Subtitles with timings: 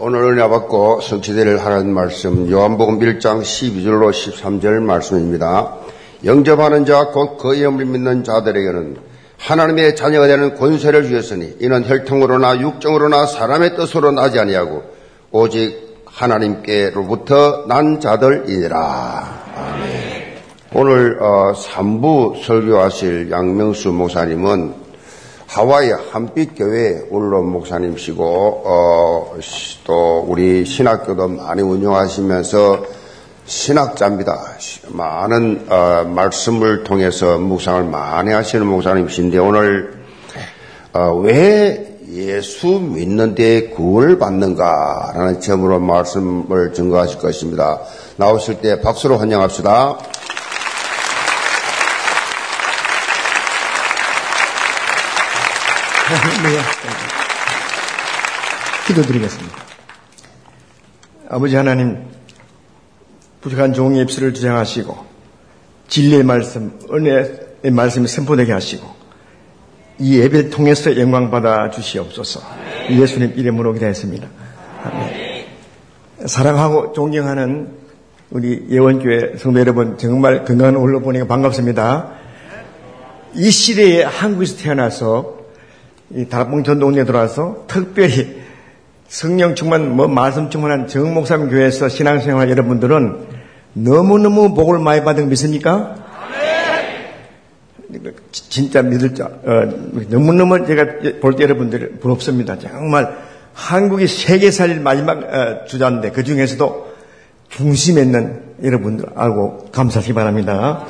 [0.00, 5.74] 오늘 은혜 받고 성취되를 하는 말씀 요한복음 1장 12절로 13절 말씀입니다.
[6.24, 8.96] 영접하는 자 곧그 이름을 믿는 자들에게는
[9.38, 14.84] 하나님의 자녀가 되는 권세를 주셨으니 이는 혈통으로나 육정으로나 사람의 뜻으로 나지 아니하고
[15.32, 19.48] 오직 하나님께로부터 난 자들이니라.
[20.74, 24.87] 오늘 어, 3부 설교하실 양명수 목사님은
[25.48, 29.34] 하와이 한빛교회 울론 목사님시고 어,
[29.84, 32.84] 또 우리 신학교도 많이 운영하시면서
[33.46, 34.38] 신학자입니다.
[34.88, 39.94] 많은 어, 말씀을 통해서 묵상을 많이 하시는 목사님이신데 오늘
[40.92, 47.80] 어, 왜 예수 믿는 데 구원을 받는가라는 점으로 말씀을 증거하실 것입니다.
[48.16, 49.96] 나오실 때 박수로 환영합시다.
[49.96, 50.28] 할렐루야.
[58.86, 59.56] 기도드리겠습니다.
[61.28, 61.98] 아버지 하나님,
[63.42, 64.96] 부족한 종의 입술을 주장하시고,
[65.88, 68.88] 진리의 말씀, 은혜의 말씀이 선포되게 하시고,
[69.98, 72.40] 이 예배를 통해서 영광 받아 주시옵소서.
[72.90, 74.26] 예수님 이름으로 기도했습니다.
[74.84, 75.44] 아멘.
[76.24, 77.76] 사랑하고 존경하는
[78.30, 82.12] 우리 예원교회 성도 여러분, 정말 건강한 올로 보니까 반갑습니다.
[83.34, 85.37] 이 시대에 한국에서 태어나서
[86.14, 88.38] 이 다락봉 전동리에 들어와서 특별히
[89.08, 93.26] 성령 충만, 뭐 말씀 충만한 정목삼 교회에서 신앙생활 여러분들은
[93.74, 95.94] 너무너무 복을 많이 받은 거 믿습니까?
[98.32, 99.62] 진짜 믿을 자, 어,
[100.08, 102.58] 너무너무 제가 볼 때 여러분들 부럽습니다.
[102.58, 103.16] 정말
[103.54, 106.88] 한국이 세계 살릴 마지막 어, 주자인데 그 중에서도
[107.48, 110.84] 중심에 있는 여러분들 알고 감사하시기 바랍니다.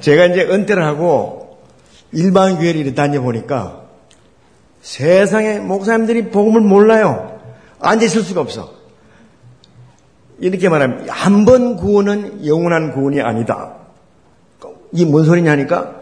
[0.00, 1.58] 제가 이제 은퇴를 하고
[2.10, 3.81] 일반 교회를 다녀보니까
[4.82, 7.40] 세상에 목사님들이 복음을 몰라요.
[7.80, 8.72] 앉아있을 수가 없어.
[10.40, 13.74] 이렇게 말하면 한 번 구원은 영원한 구원이 아니다.
[14.92, 15.94] 이 뭔 소리냐니까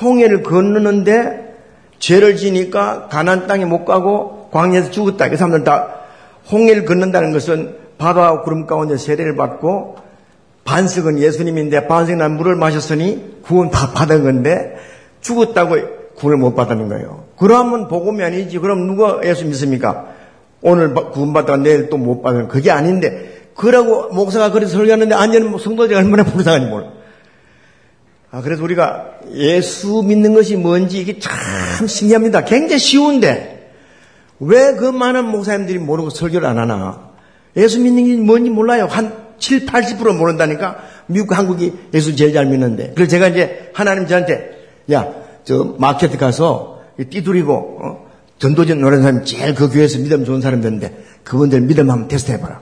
[0.00, 1.54] 홍해를 건너는데
[1.98, 5.28] 죄를 지니까 가난 땅에 못 가고 광야에서 죽었다.
[5.28, 5.88] 그 사람들 다
[6.50, 9.96] 홍해를 건넌다는 것은 바다와 구름 가운데 세례를 받고
[10.64, 14.76] 반석은 예수님인데 반석이 난 물을 마셨으니 구원 다 받은 건데
[15.20, 15.76] 죽었다고
[16.16, 17.23] 구원을 못 받는 거예요.
[17.38, 18.58] 그러면 복음이 아니지.
[18.58, 20.06] 그럼 누가 예수 믿습니까?
[20.62, 26.24] 오늘 구원받다가 내일 또 못 받는 그게 아닌데 그러고 목사가 그래서 설교하는데 앉는 성도들이 얼마나
[26.24, 26.88] 불쌍한지 몰라.
[28.30, 32.44] 아, 그래서 우리가 예수 믿는 것이 뭔지 이게 참 신기합니다.
[32.44, 33.70] 굉장히 쉬운데
[34.40, 37.10] 왜 그 많은 목사님들이 모르고 설교를 안 하나?
[37.56, 38.86] 예수 믿는 게 뭔지 몰라요.
[38.90, 42.92] 한 7, 80% 모른다니까 미국, 한국이 예수 제일 잘 믿는데.
[42.94, 44.50] 그래서 제가 이제 하나님 저한테
[44.92, 45.08] 야,
[45.44, 48.10] 저 마켓 가서 띠두리고 어?
[48.38, 52.60] 전도전 노래하는 사람이 제일 그 교회에서 믿음 좋은 사람들인데 그분들 믿음 한번 테스트 해봐라.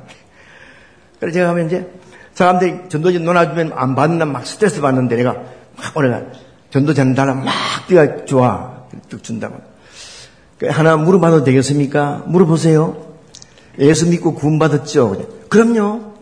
[1.19, 1.87] 그래서 제가 하면 이제
[2.35, 5.35] 사람들이 전도전 논아주면 안 받는다 막 스트레스 받는데 내가
[5.77, 6.23] 막 오래가
[6.71, 7.53] 전도전 달라 막
[7.89, 9.57] 뛰어 좋아 쭉 준다고.
[10.59, 12.25] 그 하나 물어봐도 되겠습니까?
[12.27, 13.13] 물어보세요.
[13.79, 15.49] 예수 믿고 구원 받았죠?
[15.49, 16.13] 그럼요.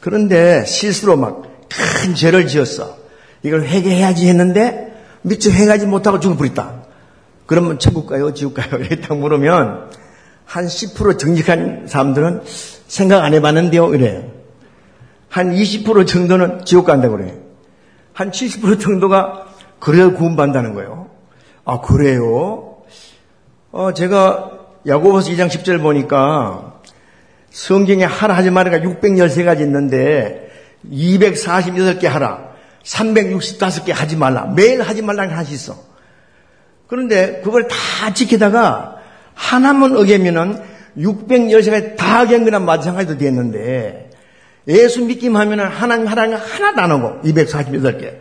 [0.00, 2.96] 그런데 실수로 막 큰 죄를 지었어.
[3.42, 6.85] 이걸 회개해야지 했는데 미처 행하지 못하고 죽어버렸다.
[7.46, 8.34] 그러면 천국 가요?
[8.34, 8.68] 지옥 가요?
[8.78, 9.90] 이렇게 딱 물으면
[10.44, 12.42] 한 10% 정직한 사람들은
[12.86, 13.94] 생각 안 해봤는데요?
[13.94, 14.30] 이래.
[15.30, 17.34] 한20% 정도는 지옥 간다고 그래.
[18.14, 19.46] 한70% 정도가
[19.78, 21.10] 그래야 구원받는다는 거예요.
[21.64, 22.78] 아, 그래요?
[23.72, 24.52] 어, 제가
[24.86, 26.80] 야고보서 2장 10절 보니까
[27.50, 30.50] 성경에 하라 하지 말아가 613가지 있는데
[30.90, 32.46] 248개 하라.
[32.84, 34.46] 365개 하지 말라.
[34.46, 35.76] 매일 하지 말라는 한시 있어.
[36.86, 38.96] 그런데 그걸 다 지키다가
[39.34, 40.62] 하나만 어기면은
[40.98, 44.10] 610시간 다 어긴 거나 마찬가지도 됐는데
[44.68, 48.14] 예수 믿기만 하면은 하나님 하라는 거 하나도 안 하고 248개.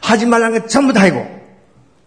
[0.00, 1.26] 하지 말라는 거 전부 다 하고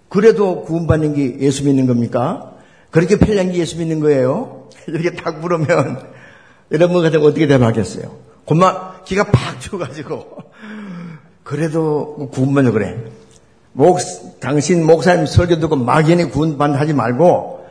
[0.09, 2.53] 그래도 구원받는 게 예수 믿는 겁니까?
[2.91, 4.69] 그렇게 편리한 게 예수 믿는 거예요?
[4.87, 6.13] 이렇게 딱 물으면
[6.71, 8.15] 여러분 같은 어떻게 대답하겠어요?
[8.45, 10.43] 고마 기가 팍 죽어가지고
[11.43, 12.97] 그래도 구원받는 그래.
[13.73, 13.99] 목,
[14.39, 17.65] 당신 목사님 설교 듣고 막연히 구원받는 하지 말고,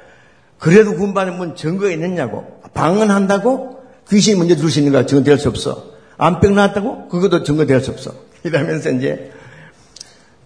[0.59, 2.61] 그래도 구원받는 증거가 있느냐고.
[2.75, 3.81] 방언한다고?
[4.09, 5.07] 귀신이 먼저 들을 수 있는가?
[5.07, 5.93] 증거될 수 없어.
[6.19, 7.09] 암병 나왔다고?
[7.09, 8.13] 그것도 증거될 수 없어.
[8.45, 9.33] 이러면서 이제,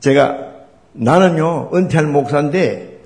[0.00, 0.38] 제가,
[0.92, 2.96] 나는요, 은퇴할 목사인데,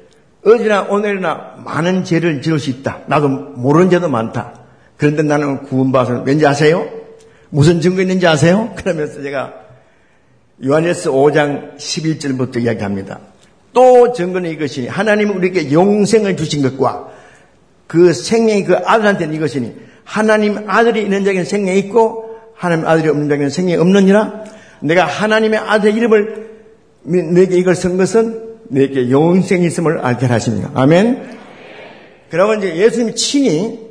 [0.44, 3.00] 어제나 오늘이나 많은 죄를 지을 수 있다.
[3.06, 4.54] 나도 모르는 죄도 많다.
[4.96, 6.86] 그런데 나는 구원받아서 왠지 아세요?
[7.50, 8.72] 무슨 증거 있는지 아세요?
[8.76, 9.52] 그러면서 제가
[10.64, 13.20] 요한일서 5장 11절부터 이야기합니다.
[13.72, 17.08] 또 증거는 이것이니 하나님은 우리에게 영생을 주신 것과
[17.86, 19.74] 그 생명이 그 아들한테는 이것이니
[20.04, 24.44] 하나님 아들이 있는 자에게는 생명이 있고 하나님 아들이 없는 자에게는 생명이 없느니라.
[24.80, 26.50] 내가 하나님의 아들 이름을
[27.02, 30.70] 내게 이걸 쓴 것은 내게 영생이 있음을 알게 하십니다.
[30.74, 31.38] 아멘.
[32.30, 33.90] 그러면 이제 예수님이 친히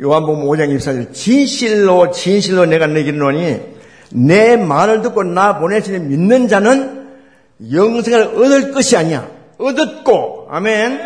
[0.00, 3.77] 요한복음 5장 24절 진실로 진실로 내가 내게 이르노니
[4.10, 7.08] 내 말을 듣고 나 보내시는 믿는 자는
[7.72, 9.28] 영생을 얻을 것이 아니야.
[9.58, 11.00] 얻었고 아멘.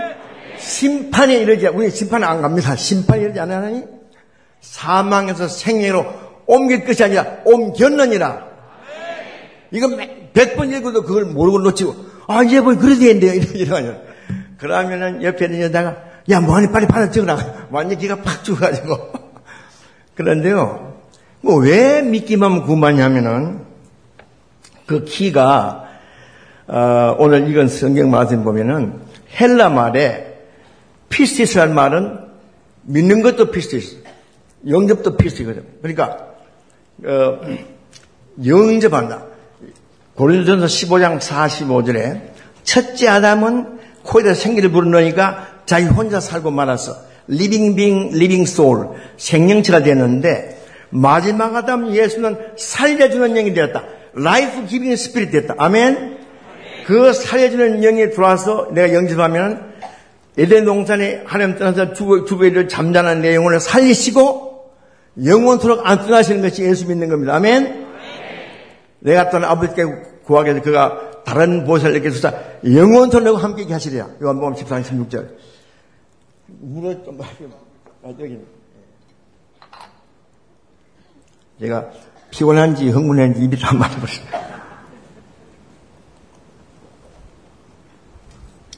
[0.59, 2.77] 심판에 이르지 우리 심판에 안 갑니다.
[2.77, 3.85] 심판에 이르지 않으니
[4.61, 6.07] 사망에서 생애로
[6.47, 8.53] 옮길 것이 아니라 옮겼느니라.
[9.73, 9.89] 이거
[10.35, 11.97] 백번 읽어도 그걸 모르고 놓치고
[12.29, 14.03] 아 이제 뭐 그래도 되는데요 이러면
[14.59, 15.97] 그러면은 옆에 있는 여자가
[16.31, 18.97] 야 뭐하니 빨리 받아 적으라 완전 기가 팍 죽어가지고
[20.15, 20.92] 그런데요
[21.43, 23.61] 뭐 왜 믿기만 구만냐면은
[24.87, 25.89] 그 키가
[26.69, 29.01] 어, 오늘 이건 성경 말씀 보면은
[29.39, 30.39] 헬라 말에
[31.09, 32.19] πίστις란 말은
[32.85, 33.99] 믿는 것도 πίστις,
[34.69, 35.65] 영접도 πίστις거든.
[35.83, 36.29] 그러니까
[37.05, 37.41] 어,
[38.45, 39.25] 영접한다.
[40.15, 42.21] 고린도전서 15장 45절에
[42.65, 46.97] 첫째 아담은 코에다 생기를 불어넣으니까 자기 혼자 살고 말았어.
[47.29, 50.62] living being living soul 생명체가 되었는데
[50.93, 53.85] 마지막 아담 예수는 살려주는 영이 되었다.
[54.15, 55.55] life giving spirit 됐다.
[55.57, 56.19] 아멘.
[56.87, 59.73] 그 살려주는 영이 들어와서 내가 영접하면
[60.37, 64.71] 에덴 동산에 하나님 떠나서 주부를 잠자는 내 영혼을 살리시고
[65.25, 67.35] 영원토록 안 떠나시는 것이 예수 믿는 겁니다.
[67.35, 67.87] 아멘.
[69.01, 69.85] 내가 떠난 아버지께
[70.25, 72.35] 구하겠으니 그가 다른 보혜사를 너희에게 주사
[72.65, 74.09] 영원토록 함께 하시리라.
[74.23, 75.29] 요한복음 14장 16절.
[76.47, 78.39] 물을 좀 아, 여기.
[81.61, 81.91] 제가
[82.31, 84.27] 피곤한지 흥분한지 입이 다 말아버렸어요.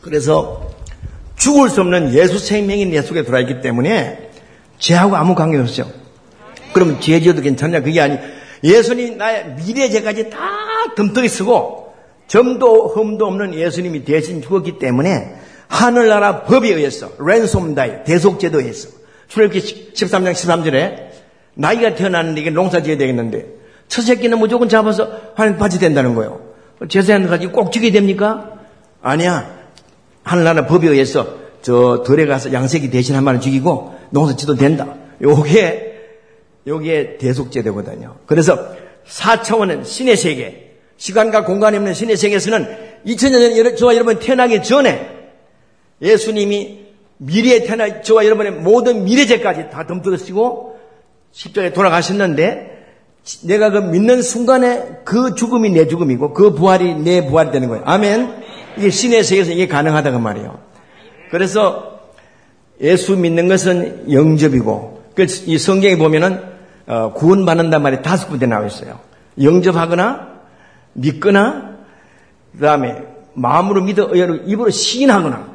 [0.00, 0.71] 그래서
[1.37, 4.31] 죽을 수 없는 예수 생명이 내 속에 들어있기 때문에
[4.79, 5.87] 죄하고 아무 관계 없어요.
[6.73, 7.81] 그러면 죄 지어도 괜찮냐?
[7.81, 8.19] 그게 아니.
[8.62, 10.38] 예수님 나의 미래 죄까지 다
[10.97, 11.94] 덤떡이 쓰고
[12.26, 15.35] 점도 흠도 없는 예수님이 대신 죽었기 때문에
[15.69, 18.88] 하늘나라 법에 의해서 랜솜다이 대속제도에 의해서
[19.29, 21.13] 출애굽기 13장 13절에
[21.54, 23.46] 나이가 태어났는데 이게 농사 지어야 되겠는데
[23.88, 26.40] 첫 새끼는 무조건 잡아서 받이 된다는 거예요.
[26.88, 28.52] 제사하는 가지고 꼭 지게 됩니까?
[29.02, 29.54] 아니야.
[30.22, 34.94] 하늘나라 법에 의해서 저 들에 가서 양새끼 대신 한 마리 죽이고 농사 지도 된다.
[35.22, 35.94] 요게
[36.66, 38.16] 요게 대속제도거든요.
[38.26, 38.58] 그래서
[39.06, 45.10] 4차원은 신의 세계, 시간과 공간이 없는 신의 세계에서는 2000년 전 저와 여러분 태어나기 전에
[46.00, 46.84] 예수님이
[47.18, 50.74] 미래에 태어나 저와 여러분의 모든 미래제까지 다 덤떠쓰고
[51.34, 52.72] 십자가에 돌아가셨는데
[53.42, 57.82] 내가 그 믿는 순간에 그 죽음이 내 죽음이고 그 부활이 내 부활이 되는 거예요.
[57.86, 58.42] 아멘.
[58.78, 60.58] 이게 신의 세계에서 이게 가능하다고 말이에요.
[61.31, 62.00] 그래서
[62.81, 65.02] 예수 믿는 것은 영접이고
[65.46, 66.54] 이 성경에 보면은
[66.86, 69.00] 어, 구원받는단 말이 다섯 군데 나와 있어요.
[69.40, 70.34] 영접하거나
[70.92, 71.78] 믿거나
[72.52, 73.02] 그다음에
[73.32, 75.48] 마음으로 믿어 입으로 시인하거나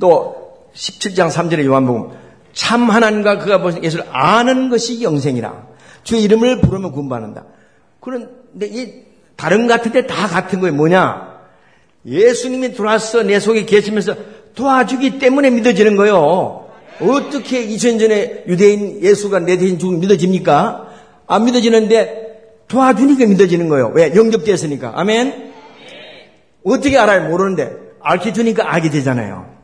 [0.00, 2.10] 또 17장 3절의 요한복음
[2.58, 5.68] 참 하나님과 그가 보신 예수를 아는 것이 영생이라
[6.02, 7.44] 주의 이름을 부르면 구원받는다.
[8.00, 8.94] 그런데 이
[9.36, 10.74] 다른 같은데 다 같은 거예요.
[10.74, 11.38] 뭐냐?
[12.04, 14.16] 예수님이 들어와서 내 속에 계시면서
[14.56, 16.68] 도와주기 때문에 믿어지는 거예요.
[17.00, 20.88] 어떻게 2000년 전에 유대인 예수가 내 대신 죽음 믿어집니까?
[21.28, 23.92] 안 믿어지는데 도와주니까 믿어지는 거예요.
[23.94, 24.12] 왜?
[24.16, 24.94] 영접되었으니까.
[24.96, 25.52] 아멘?
[26.64, 27.28] 어떻게 알아요?
[27.28, 27.70] 모르는데.
[28.00, 29.57] 알게 주니까 알게 되잖아요.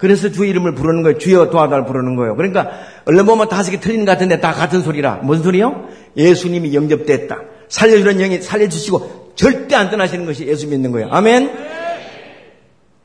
[0.00, 1.18] 그래서 주 이름을 부르는 거예요.
[1.18, 2.34] 주여 도와달 부르는 거예요.
[2.34, 2.70] 그러니까
[3.04, 5.16] 얼른 보면 다섯 개 틀린 것 같은데 다 같은 소리라.
[5.22, 5.88] 무슨 소리요?
[6.16, 7.38] 예수님이 영접됐다.
[7.68, 11.08] 살려주는 영이 살려주시고 절대 안 떠나시는 것이 예수 믿는 거예요.
[11.10, 11.52] 아멘?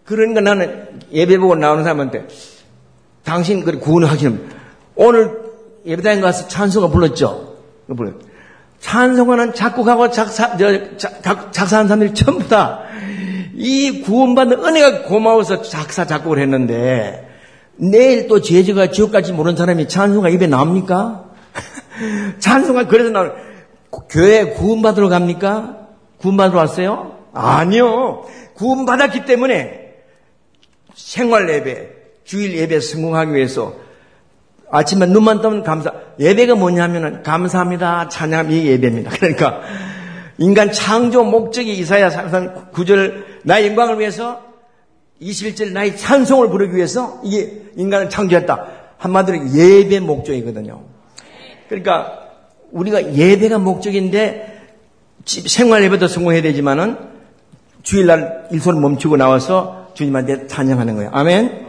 [0.06, 2.28] 그러니까 나는 예배 보고 나오는 사람한테
[3.26, 4.42] 당신 그 구원을 하시는
[4.96, 5.32] 오늘
[5.86, 7.58] 예배당에 가서 찬송가 불렀죠?
[7.96, 8.14] 불렀
[8.80, 12.84] 찬송가는 작곡하고 작사, 저, 작, 작사한 사람들이 전부 다
[13.56, 17.30] 이 구원받는 은혜가 고마워서 작사, 작곡을 했는데
[17.78, 21.26] 내일 또 죄지가 지옥 갈지 모르는 사람이 찬송가 입에 나옵니까?
[22.40, 23.32] 찬송가 그래서 나는
[24.10, 25.88] 교회 구원받으러 갑니까?
[26.18, 27.18] 구원받으러 왔어요?
[27.34, 28.26] 아니요.
[28.56, 29.94] 구원받았기 때문에
[30.94, 31.90] 생활 예배,
[32.24, 33.76] 주일 예배 성공하기 위해서
[34.72, 35.92] 아침에 눈만 뜨면 감사.
[36.20, 38.10] 예배가 뭐냐면은 감사합니다.
[38.10, 39.12] 찬양 이 예배입니다.
[39.16, 39.62] 그러니까
[40.38, 44.42] 인간 창조 목적이 이사야 3상 9절 나의 영광을 위해서
[45.22, 48.68] 21절 나의 찬송을 부르기 위해서 이게 인간을 창조했다.
[48.98, 50.82] 한마디로 예배 목적이거든요.
[51.70, 52.20] 그러니까
[52.72, 54.62] 우리가 예배가 목적인데
[55.26, 56.98] 생활 예배도 성공해야 되지만은
[57.84, 61.12] 주일날 일손을 멈추고 나와서 주님한테 찬양하는 거예요.
[61.14, 61.66] 아멘.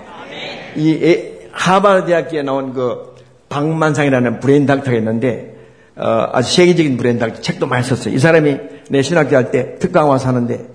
[0.76, 3.14] 이 하버드 대학교에 나온 그
[3.49, 5.54] 박만상이라는 brain doctor가 있는데
[5.95, 8.14] 어, 아주 세계적인 brain doctor 책도 많이 썼어요.
[8.14, 8.56] 이 사람이
[8.90, 10.66] 내 신학교 할 때 특강 와서 하는데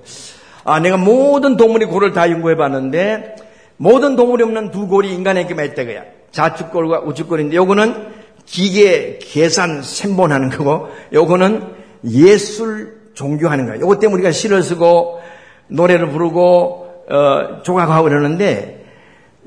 [0.64, 3.36] 아 내가 모든 동물의 골을 다 연구해 봤는데
[3.78, 6.04] 모든 동물이 없는 두 골이 인간에게만 있다 거야.
[6.32, 8.12] 좌측골과 우측골인데 요거는
[8.46, 11.74] 기계 계산 생본하는 거고 요거는
[12.06, 13.80] 예술 종교하는 거야.
[13.80, 15.22] 요것 때문에 우리가 시를 쓰고
[15.68, 18.86] 노래를 부르고 어, 조각하고 그러는데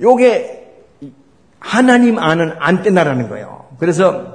[0.00, 0.64] 요게
[1.58, 3.66] 하나님 아는 안테나라는 거예요.
[3.78, 4.34] 그래서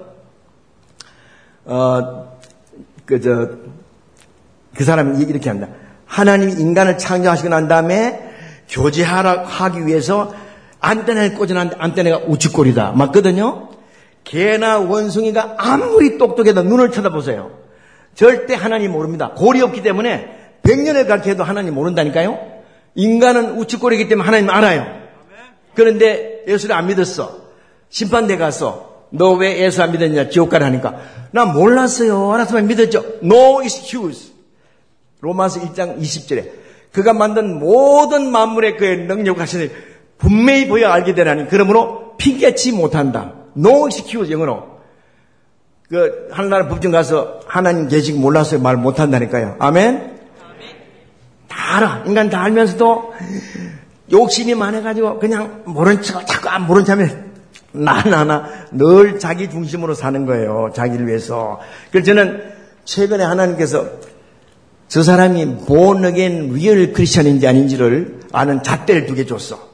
[1.65, 2.37] 어,
[3.05, 3.49] 그, 저,
[4.75, 5.71] 그 사람이 이렇게 합니다.
[6.09, 8.19] 하나님이 인간을 창조하시고 난 다음에
[8.67, 10.33] 교제하라 하기 위해서
[10.79, 12.93] 안테나를 꽂아놨는데 안테나가 우측골이다.
[12.95, 13.69] 맞거든요?
[14.23, 17.51] 개나 원숭이가 아무리 똑똑해도 눈을 쳐다보세요.
[18.15, 19.31] 절대 하나님 모릅니다.
[19.35, 22.37] 골이 없기 때문에 백년을 가르쳐도 하나님 모른다니까요?
[22.95, 24.85] 인간은 우측골이기 때문에 하나님 알아요.
[25.75, 27.37] 그런데 예수를 안 믿었어.
[27.89, 30.29] 심판대 가서 너 왜 예수 안 믿었냐?
[30.29, 30.97] 지옥 가라 하니까
[31.31, 32.33] 나 몰랐어요.
[32.33, 33.03] 알았으면 믿었죠.
[33.23, 34.28] No excuse.
[35.21, 36.51] 로마서 1장 20절에
[36.91, 39.69] 그가 만든 모든 만물의 그의 능력을 하시니
[40.17, 43.33] 분명히 보여 알게 되라니 그러므로 핑계치 못한다.
[43.55, 44.79] Excuse 영어로.
[45.89, 49.55] 그 하늘나라 법정 가서 하나님 계시고 몰라서 말 못한다니까요.
[49.59, 50.19] 아멘.
[51.47, 52.03] 다 알아.
[52.05, 53.13] 인간 다 알면서도
[54.11, 57.29] 욕심이 많아가지고 그냥 모른 척 자꾸 안 모른 척하면
[57.71, 60.71] 나나나 늘 자기 중심으로 사는 거예요.
[60.73, 61.59] 자기를 위해서.
[61.91, 62.43] 그래서 저는
[62.85, 63.87] 최근에 하나님께서
[64.89, 69.69] 저 사람이 again real 크리스천인지 아닌지를 아는 잣대를 두 개 줬어.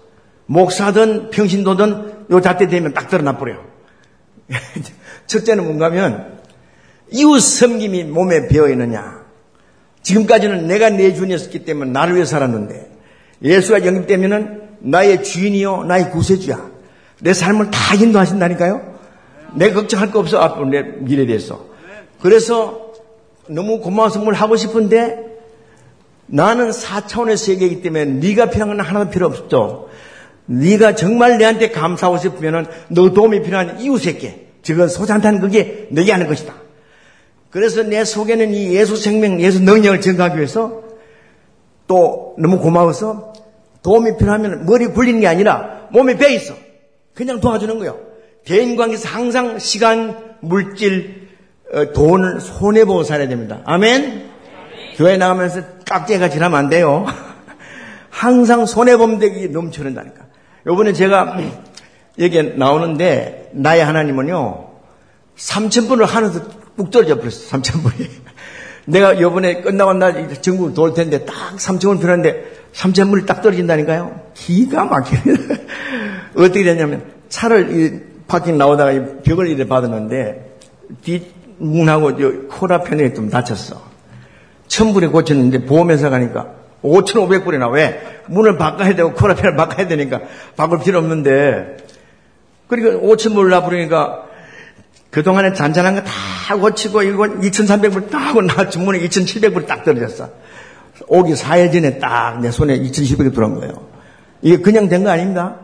[0.46, 3.64] 목사든 평신도든 요 잣대 되면 딱 드러나 버려요.
[5.26, 6.40] 첫째는 뭔가 하면
[7.12, 9.24] 이웃 섬김이 몸에 배어 있느냐.
[10.04, 12.92] 지금까지는 내가 내 주인이었기 때문에 나를 위해 살았는데
[13.42, 16.72] 예수가 영입되면은 나의 주인이요, 나의 구세주야.
[17.22, 18.96] 내 삶을 다 인도하신다니까요?
[19.56, 21.66] 내가 걱정할 거 없어, 앞으로 내 미래에 대해서.
[22.22, 22.85] 그래서
[23.48, 25.36] 너무 고마운 선물 하고 싶은데
[26.28, 29.90] 나는 4차원의 세계이기 때문에 네가 필요한 건 하나도 필요 없죠.
[30.48, 36.54] 네가 정말 내한테 감사하고 싶으면 너 도움이 필요한 이웃에게 즉은 소잔탄 그게 너게 하는 것이다.
[37.52, 40.84] 그래서 내 속에는 이 예수 생명, 예수 능력을 증가하기 위해서
[41.88, 43.34] 또 너무 고마워서
[43.84, 46.56] 도움이 필요하면 머리 굴리는 게 아니라 몸에 배 있어.
[47.14, 48.00] 그냥 도와주는 거예요.
[48.44, 51.25] 대인 관계에서 항상 시간, 물질, 어,
[51.94, 53.62] 돈을 손해보고 살아야 됩니다.
[53.66, 54.30] 아멘?
[54.96, 57.06] 교회 나가면서 깍지가 지나면 안 돼요.
[58.10, 60.26] 항상 손해범대기 넘쳐난다니까.
[60.68, 61.38] 요번에 제가
[62.20, 64.68] 여기에 나오는데 나의 하나님은요
[65.38, 66.42] 3천분을 하늘에서
[66.78, 68.10] 뚝 떨어져 버렸어 3천분이
[68.86, 75.38] 내가 요번에 끝나고 날 전국을 돌 텐데 딱 3천분 필요한데 3천분이 딱 떨어진다니까요 기가 막히네
[76.36, 80.58] 어떻게 됐냐면 차를 파킹 나오다가 벽을 이래 받았는데
[81.04, 83.82] 뒷 문하고 코라편에 좀 다쳤어
[84.68, 86.48] 천불에 고쳤는데 보험회사 가니까
[86.84, 88.02] 5,500불이나 왜?
[88.28, 90.22] 문을 바꿔야 되고 코라편을 바꿔야 되니까
[90.56, 91.78] 바꿀 필요 없는데
[92.68, 94.24] 그러니까 5,000불 나부르니까
[95.12, 96.02] 그동안에 잔잔한 거
[96.48, 100.30] 다 고치고 이거 2,300불 딱 하고 나 주문에 2,700불 딱 떨어졌어.
[101.08, 103.88] 오기 4일 전에 딱 내 손에 2,700불이 들어온 거예요.
[104.44, 105.56] 이게 그냥 된 거 아닙니다.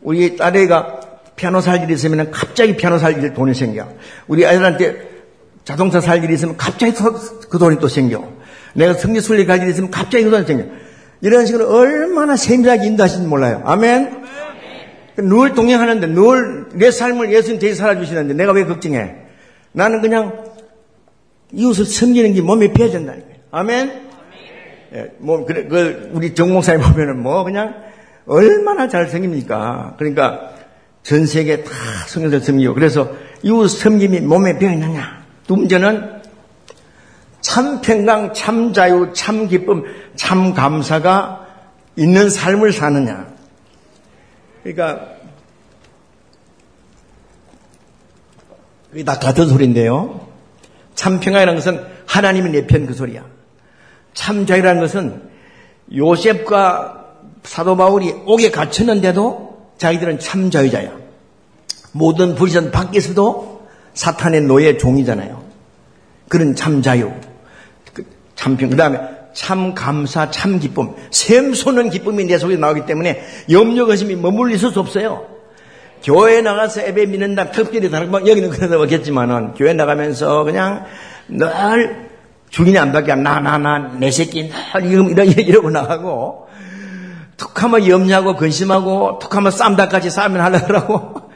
[0.00, 1.00] 우리 딸애가
[1.36, 3.88] 피아노 살 일이 있으면 갑자기 피아노 살 일 돈이 생겨.
[4.26, 5.11] 우리 아이들한테
[5.64, 6.92] 자동차 살 일이 있으면 갑자기
[7.48, 8.26] 그 돈이 또 생겨.
[8.74, 10.64] 내가 성지 순례 갈 일이 있으면 갑자기 그 돈이 생겨.
[11.20, 13.62] 이런 식으로 얼마나 세밀하게 인도하시는지 몰라요.
[13.64, 14.22] 아멘?
[15.16, 19.14] 늘 동행하는데 늘 내 삶을 예수님 대신 살아주시는데 내가 왜 걱정해?
[19.72, 20.44] 나는 그냥
[21.52, 23.36] 이웃을 섬기는 게 몸에 배어진다는 거예요.
[23.50, 24.02] 아멘?
[24.94, 27.74] 예, 뭐, 그래, 그, 우리 정목사님 보면은 뭐, 그냥,
[28.26, 29.94] 얼마나 잘 섬깁니까?
[29.98, 30.50] 그러니까,
[31.02, 31.70] 전 세계 다
[32.08, 33.10] 성경들 섬기고, 그래서,
[33.42, 35.21] 이웃 섬김이 몸에 배어있느냐?
[35.46, 36.22] 두 번째는,
[37.40, 39.84] 참 평강, 참 자유, 참 기쁨,
[40.16, 41.46] 참 감사가
[41.96, 43.26] 있는 삶을 사느냐?
[44.62, 45.08] 그러니까
[49.04, 50.26] 다 같은 소리인데요.
[50.94, 53.24] 참 평화라는 것은 하나님이 내 편 그 소리야.
[54.14, 55.30] 참 자유라는 것은
[55.94, 57.06] 요셉과
[57.42, 60.92] 사도 바울이 옥에 갇혔는데도 자기들은 참 자유자야.
[61.92, 63.51] 모든 불신 밖에서도
[63.94, 65.42] 사탄의 노예 종이잖아요.
[66.28, 67.12] 그런 참 자유.
[67.92, 68.70] 그 참평.
[68.70, 68.98] 그 다음에
[69.32, 75.26] 참 감사, 참 기쁨, 샘솟는 기쁨이 내 속에 나오기 때문에 염려, 의심이 머물러 수 없어요.
[76.02, 80.84] 교회 나가서 예배 믿는다, 특별히 다른 방, 여기는 그래도 없겠지만은, 교회 나가면서 그냥
[81.28, 82.08] 늘
[82.50, 86.48] 주인이 안 밖에 나, 나, 나, 내 새끼, 늘 이러, 이러고 나가고,
[87.36, 91.31] 툭 하면 염려하고 근심하고, 툭 하면 쌈다까지 싸면 하려고,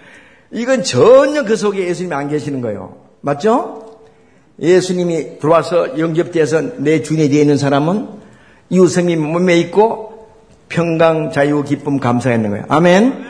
[0.52, 2.96] 이건 전혀 그 속에 예수님이 안 계시는 거예요.
[3.20, 3.98] 맞죠?
[4.60, 8.08] 예수님이 들어와서 영접돼서 내 주인이 되어 있는 사람은
[8.70, 10.28] 이웃 성님 몸에 있고
[10.68, 12.64] 평강, 자유, 기쁨, 감사가 있는 거예요.
[12.68, 13.24] 아멘.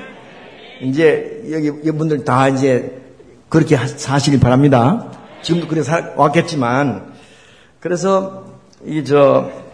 [0.82, 3.02] 이제 여기 여러분들 다 이제
[3.48, 5.10] 그렇게 사시길 바랍니다.
[5.42, 5.82] 지금도 그래
[6.16, 7.14] 왔겠지만
[7.80, 8.44] 그래서
[8.84, 9.66] 이 저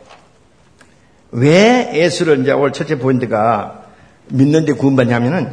[1.33, 3.85] 왜 예수를 이제 오늘 첫째 포인트가
[4.29, 5.51] 믿는데 구원받냐면은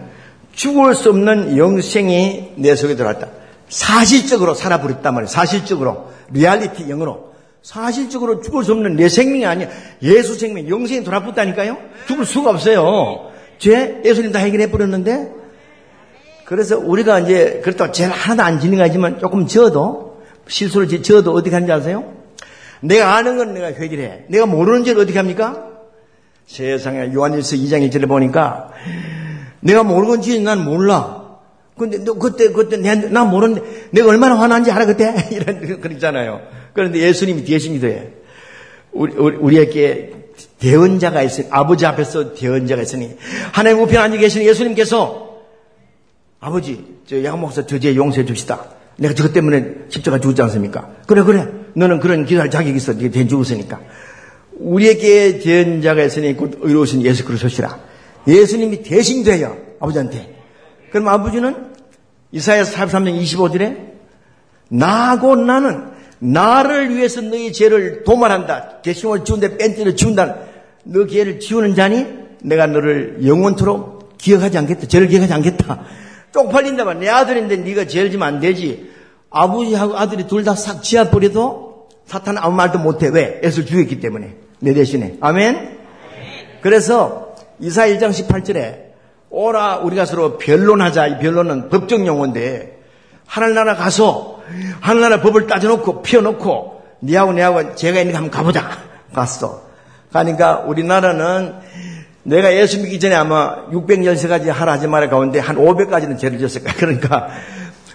[0.60, 3.30] 죽을 수 없는 영생이 내 속에 들어왔다.
[3.70, 5.30] 사실적으로 살아버렸단 말이에요.
[5.30, 9.70] 사실적으로 리얼리티 영어로 사실적으로 죽을 수 없는 내 생명이 아니야.
[10.02, 11.78] 예수 생명, 영생이 돌아붙다니까요.
[12.08, 13.32] 죽을 수가 없어요.
[13.58, 15.32] 죄 예수님 다 해결해 버렸는데
[16.44, 21.72] 그래서 우리가 이제 그렇다고 죄를 하나도 안 지는 거지만 조금 지어도 실수를 지어도 어떻게 하는지
[21.72, 22.16] 아세요?
[22.82, 24.26] 내가 아는 건 내가 회개해.
[24.28, 25.70] 내가 모르는 죄를 어떻게 합니까?
[26.48, 28.72] 세상에 요한일서 2장 1절에 보니까
[29.62, 31.20] 내가 모르는 건지 난 몰라.
[31.78, 36.42] 근데 너 그때 그때 나 모르는데 내가 얼마나 화난지 알아 그때 이런 그랬잖아요.
[36.74, 38.14] 그런데 예수님이 대신이 돼.
[38.92, 40.14] 우리, 우리 에게
[40.60, 43.16] 대언자가 있으니 아버지 앞에서 대언자가 있으니
[43.52, 45.30] 하나님 우편 앉아 계시는 예수님께서
[46.40, 48.66] 아버지 저 양목사 저죄 용서해 줍시다.
[48.98, 50.90] 내가 저것 때문에 십자가 죽지 않습니까?
[51.08, 52.94] 그래 그래 너는 그런 기도할 자격이 있어.
[52.94, 53.80] 네가 된 죽었으니까.
[54.58, 57.80] 우리에게 대언자가 있으니 곧 의로우신 예수 그리스도시라.
[58.28, 59.58] 예수님이 대신 돼요.
[59.80, 60.36] 아버지한테.
[60.92, 61.70] 그럼 아버지는
[62.32, 63.90] 이사야 43장 25절에
[64.70, 68.82] 나고 나는 나를 위해서 너희 죄를 도말한다.
[68.82, 70.36] 개심을 지운데 뺀띠를 지운다.
[70.84, 72.06] 너 죄를 지우는 자니
[72.42, 74.88] 내가 너를 영원토록 기억하지 않겠다.
[74.88, 75.86] 죄를 기억하지 않겠다.
[76.34, 76.94] 쪽팔린다.
[76.96, 78.90] 내 아들인데 네가 죄를 지면 안 되지.
[79.30, 83.10] 아버지하고 아들이 둘 다 싹 지어버려도 사탄은 아무 말도 못해.
[83.12, 83.40] 왜?
[83.44, 84.36] 예수를 죽였기 때문에.
[84.60, 85.18] 내 대신에.
[85.22, 85.78] 아멘?
[86.62, 87.29] 그래서
[87.60, 88.90] 이사 1장 18절에
[89.30, 91.08] 오라 우리가 서로 변론하자.
[91.08, 92.80] 이 변론은 법정 용어인데
[93.26, 94.42] 하늘나라 가서
[94.80, 98.70] 하늘나라 법을 따져놓고 피워놓고 니하고 내하고 제가 있는 거 한번 가보자.
[99.14, 99.64] 갔어.
[100.12, 101.54] 가니까 우리나라는
[102.24, 106.74] 내가 예수 믿기 전에 아마 600열세가지 하라 하지 말아 가운데 한 500가지는 죄를 졌을 거야.
[106.76, 107.30] 그러니까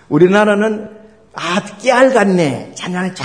[0.08, 0.90] 우리나라는
[1.34, 2.72] 아 깨알 같네.
[2.74, 3.24] 자네는 쫙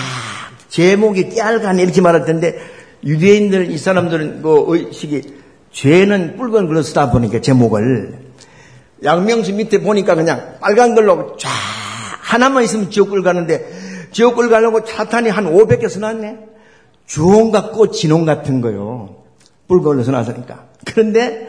[0.69, 2.59] 제목이 깨알 같네 이렇게 말할 텐데
[3.03, 5.38] 유대인들 이 사람들은 그 의식이
[5.79, 8.19] 죄는 붉은 글로 쓰다 보니까 제목을
[9.01, 11.47] 양명수 밑에 보니까 그냥 빨간 걸로 쫙
[12.21, 13.65] 하나만 있으면 지옥불 가는데
[14.11, 16.37] 지옥불 가려고 사탄이 한 500개 써놨네.
[17.05, 19.23] 주홍 같고 진홍 같은 거요.
[19.69, 20.65] 붉은 걸로 써놨으니까.
[20.85, 21.47] 그런데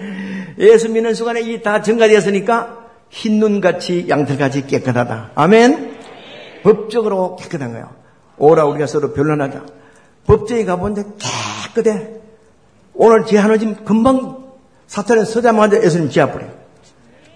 [0.59, 5.33] 예수 믿는 순간에 이 다 증가되었으니까 흰눈같이 양털같이 깨끗하다.
[5.35, 5.99] 아멘?
[6.63, 7.91] 법적으로 깨끗한 거예요.
[8.39, 9.65] 오라 우리가 서로 변론하자.
[10.25, 11.03] 법정에 가보는데
[11.75, 12.20] 깨끗해.
[13.03, 14.45] 오늘 제하나님 금방
[14.87, 16.45] 사탄에 서자마자 예수님 지압버려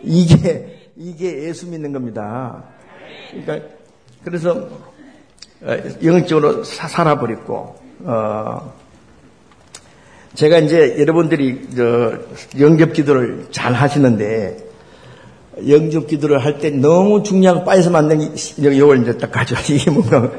[0.02, 2.64] 이게, 이게 예수 믿는 겁니다.
[3.30, 3.66] 그러니까,
[4.22, 4.68] 그래서,
[5.62, 8.74] 어, 영적으로 살아버렸고, 어,
[10.34, 11.66] 제가 이제 여러분들이
[12.58, 14.58] 영접 기도를 잘 하시는데,
[15.66, 18.20] 영접 기도를 할 때 너무 중요한 빠져서 만든
[18.62, 19.56] 요걸 이제 딱 가져.
[19.74, 20.30] 이게 뭔가,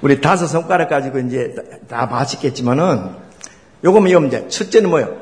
[0.00, 1.56] 우리 다섯 손가락 가지고 이제
[1.88, 3.29] 다 마시겠지만은,
[3.84, 4.48] 요거면 이겁니다.
[4.48, 5.16] 첫째는 뭐예요?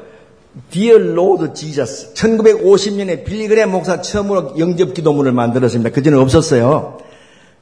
[0.71, 2.14] Dear Lord Jesus.
[2.14, 5.90] 1950년에 빌리그레 목사 처음으로 영접 기도문을 만들었습니다.
[5.90, 6.99] 그전에 없었어요.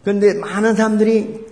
[0.02, 1.46] 그런데 많은 사람들이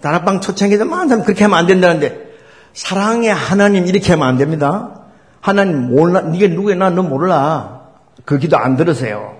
[0.00, 2.34] 다락방 초창기에서 많은 사람 그렇게 하면 안 된다는데
[2.74, 5.06] 사랑의 하나님 이렇게 하면 안 됩니다.
[5.40, 6.20] 하나님 몰라.
[6.20, 6.74] 네가 누구야?
[6.76, 7.88] 나너 몰라.
[8.24, 9.36] 그 기도 안 들으세요.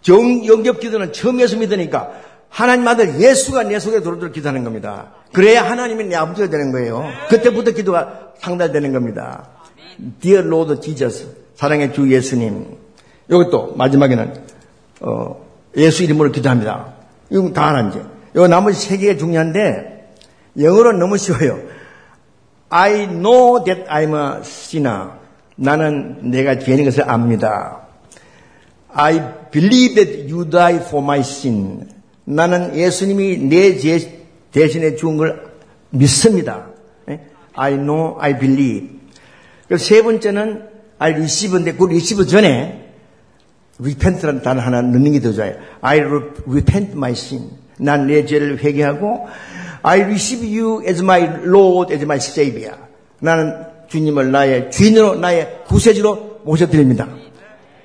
[0.00, 2.12] 정, 영접 기도는 처음 예수 믿으니까
[2.48, 5.12] 하나님 아들 예수가 내 속에 들어들어 기도하는 겁니다.
[5.32, 7.04] 그래야 하나님이 내 아버지가 되는 거예요.
[7.28, 9.48] 그때부터 기도가 상달되는 겁니다.
[10.20, 12.76] Dear Lord Jesus, 사랑의 주 예수님.
[13.28, 14.34] 이것도 마지막에는
[15.00, 16.94] 어, 예수 이름으로 기도합니다.
[17.30, 18.02] 이건 다 이제.
[18.34, 20.12] 이거 나머지 세 개가 중요한데
[20.58, 21.58] 영어로는 너무 쉬워요.
[22.68, 25.10] I know that I'm a sinner.
[25.56, 27.80] 나는 내가 죄인 것을 압니다.
[28.92, 31.95] I believe that you died for my sin.
[32.26, 35.52] 나는 예수님이 내죄 대신에 죽은 걸
[35.90, 36.66] 믿습니다.
[37.54, 38.90] I know, I believe.
[39.78, 42.90] 세 번째는 I receive인데 그 receive 전에
[43.80, 45.54] repent라는 단어 하나 넣는 게 더 좋아요.
[45.80, 47.50] I repent my sin.
[47.78, 49.26] 난 내 죄를 회개하고
[49.82, 52.76] I receive you as my Lord, as my Savior.
[53.20, 53.54] 나는
[53.88, 57.08] 주님을 나의 주인으로 나의 구세주로 모셔드립니다.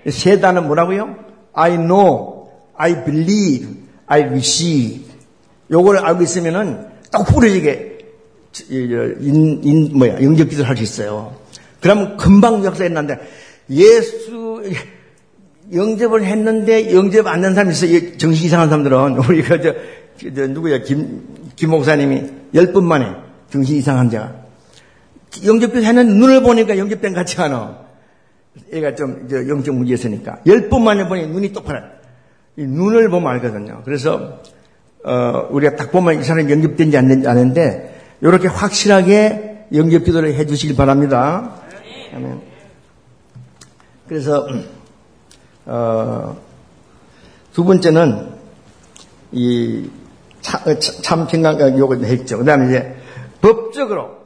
[0.10, 1.16] 세 단어 뭐라고요?
[1.54, 3.68] I know, I believe,
[4.12, 5.06] I receive.
[5.72, 8.00] 요걸 알고 있으면은 딱 부러지게
[8.70, 11.34] 인, 인 뭐야 영적 기도를 할수 있어요.
[11.80, 13.18] 그러면 금방 역사에 난데
[13.70, 14.62] 예수
[15.74, 18.18] 영접을 했는데 영접 안 된 사람이 있어요.
[18.18, 19.20] 정신 이상한 사람들은.
[19.30, 19.74] 우리 그, 저,
[20.36, 21.24] 저 누구야, 김,
[21.56, 23.06] 김 목사님이 열분 만에
[23.50, 24.36] 정신 이상한 자가.
[25.46, 27.80] 영접해서 했는데 눈을 보니까 영접된 같지 않아.
[28.74, 30.40] 얘가 좀 영적 문제 있으니까.
[30.46, 31.80] 열 번 만에 보니 눈이 똑바로.
[32.58, 33.82] 눈을 보면 알거든요.
[33.86, 34.40] 그래서,
[35.04, 40.46] 어, 우리가 딱 보면 이 사람이 영접된지 안 된지 아는데, 이렇게 확실하게 영접 기도를 해
[40.46, 41.56] 주시길 바랍니다.
[42.14, 42.42] 아멘.
[44.08, 44.48] 그래서,
[45.66, 46.38] 어,
[47.54, 48.30] 두 번째는
[49.32, 49.90] 이
[50.66, 52.38] 어, 참, 건강 요걸 했죠.
[52.40, 52.96] 그 다음에 이제
[53.42, 54.18] 법적으로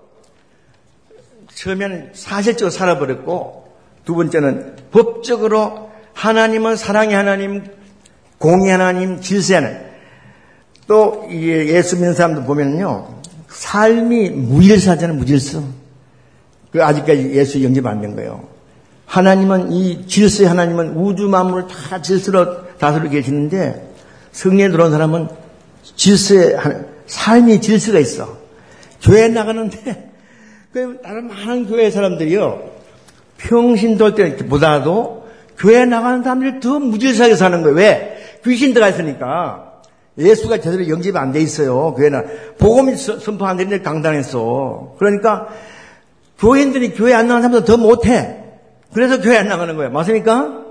[1.54, 3.74] 처음에는 사실적으로 살아버렸고
[4.06, 7.64] 두 번째는 법적으로 하나님은 사랑의 하나님,
[8.38, 9.78] 공의 하나님, 하나님.
[10.88, 13.08] 또 예수 믿는 사람들 보면요.
[13.50, 15.63] 삶이 무일사잖아요, 무질서.
[16.71, 18.48] 그 아직까지 예수 영접 안 된 거예요.
[19.06, 23.93] 하나님은 이 질서의 하나님은 우주 만물을 다 질서로 다스리고 계시는데
[24.32, 25.30] 성령에 들어온 사람은
[25.95, 26.58] 질서의
[27.06, 28.38] 삶이 질서가 있어.
[29.02, 30.12] 교회 나가는데
[30.74, 32.71] 그 다른 많은 교회 사람들이요
[33.38, 35.26] 평신 돌 때보다도
[35.58, 37.76] 교회 나가는 사람들이 더 무질서하게 사는 거예요.
[37.78, 38.14] 왜?
[38.46, 39.72] 귀신 들어가 있으니까.
[40.18, 41.94] 예수가 제대로 영접이 안 돼 있어요.
[41.94, 42.26] 교회는.
[42.58, 44.96] 복음이 선포 안 되는데 강단했어.
[44.98, 45.48] 그러니까
[46.40, 48.44] 교인들이 교회 안 나가는 사람들 더 못해.
[48.94, 49.92] 그래서 교회 안 나가는 거예요.
[49.92, 50.62] 맞습니까?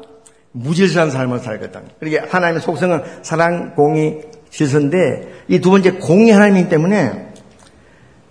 [0.53, 1.81] 무질서한 삶을 살거든.
[1.99, 7.29] 그러게 하나님의 속성은 사랑, 공의, 질서인데 이 두 번째 공의 하나님이기 때문에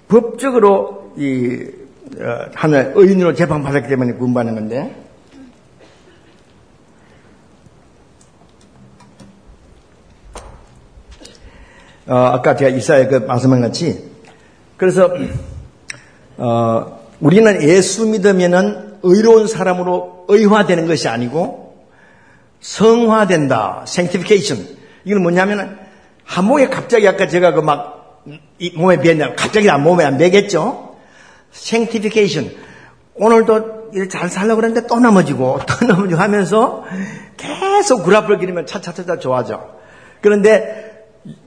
[0.08, 1.68] 법적으로 이
[2.20, 5.03] 어, 하늘 의인으로 재판받았기 때문에 구원받는 건데
[12.08, 14.12] 어, 아까 제가 이사야 그 말씀한 같이
[14.78, 15.12] 그래서
[16.38, 21.86] 어, 우리는 예수 믿으면은 의로운 사람으로 의화되는 것이 아니고
[22.60, 23.84] 성화된다.
[23.88, 24.78] sanctification.
[25.06, 25.78] 이건 뭐냐면은
[26.24, 27.94] 한 몸에 갑자기 아까 제가 그 막
[28.76, 30.96] 몸에 비었냐 갑자기 안 몸에 안 배겠죠.
[31.54, 32.56] sanctification.
[33.16, 36.84] 오늘도 잘 살려고 그랬는데 또 넘어지고 또 넘어지고 하면서
[37.38, 39.70] 계속 구라을 기르면 차차차차 좋아져.
[40.22, 40.93] 그런데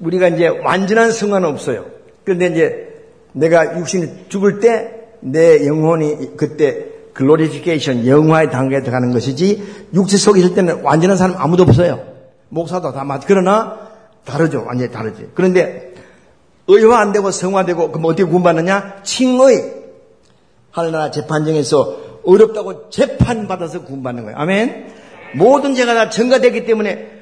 [0.00, 1.86] 우리가 이제 완전한 성화는 없어요.
[2.24, 2.94] 그런데 이제
[3.32, 9.62] 내가 육신이 죽을 때 내 영혼이 그때 글로리피케이션 영화의 단계에 들어가는 것이지
[9.94, 12.04] 육체 속에 있을 때는 완전한 사람 아무도 없어요.
[12.48, 13.22] 목사도 다 맞.
[13.26, 13.78] 그러나
[14.24, 14.64] 다르죠.
[14.66, 15.30] 완전히 다르지.
[15.34, 15.94] 그런데
[16.68, 19.02] 의화 안 되고 성화되고 그럼 어떻게 구원받느냐?
[19.02, 19.74] 칭의
[20.70, 24.36] 하늘나라 재판정에서 어렵다고 재판받아서 구원받는 거예요.
[24.38, 24.92] 아멘.
[25.34, 27.15] 모든 죄가 다 전가됐기 때문에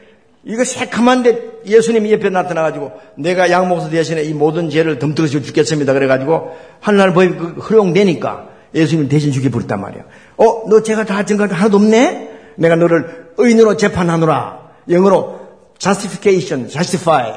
[0.46, 5.92] 이거 새카만데 예수님이 옆에 나타나가지고 내가 양목사 대신에 이 모든 죄를 덤터서 죽겠습니다.
[5.94, 10.02] 그래가지고 하늘날 법이 그 허용되니까 예수님 대신 죽여 버렸단 말이야.
[10.37, 12.30] 어, 너 죄가 다 증가 하나도 없네?
[12.57, 14.64] 내가 너를 의인으로 재판하노라.
[14.90, 15.40] 영어로
[15.78, 17.33] justification, justify,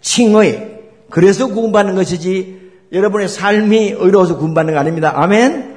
[0.00, 0.74] 칭의.
[1.10, 5.12] 그래서 구원받는 것이지 여러분의 삶이 의로워서 구원받는 거 아닙니다.
[5.16, 5.74] 아멘?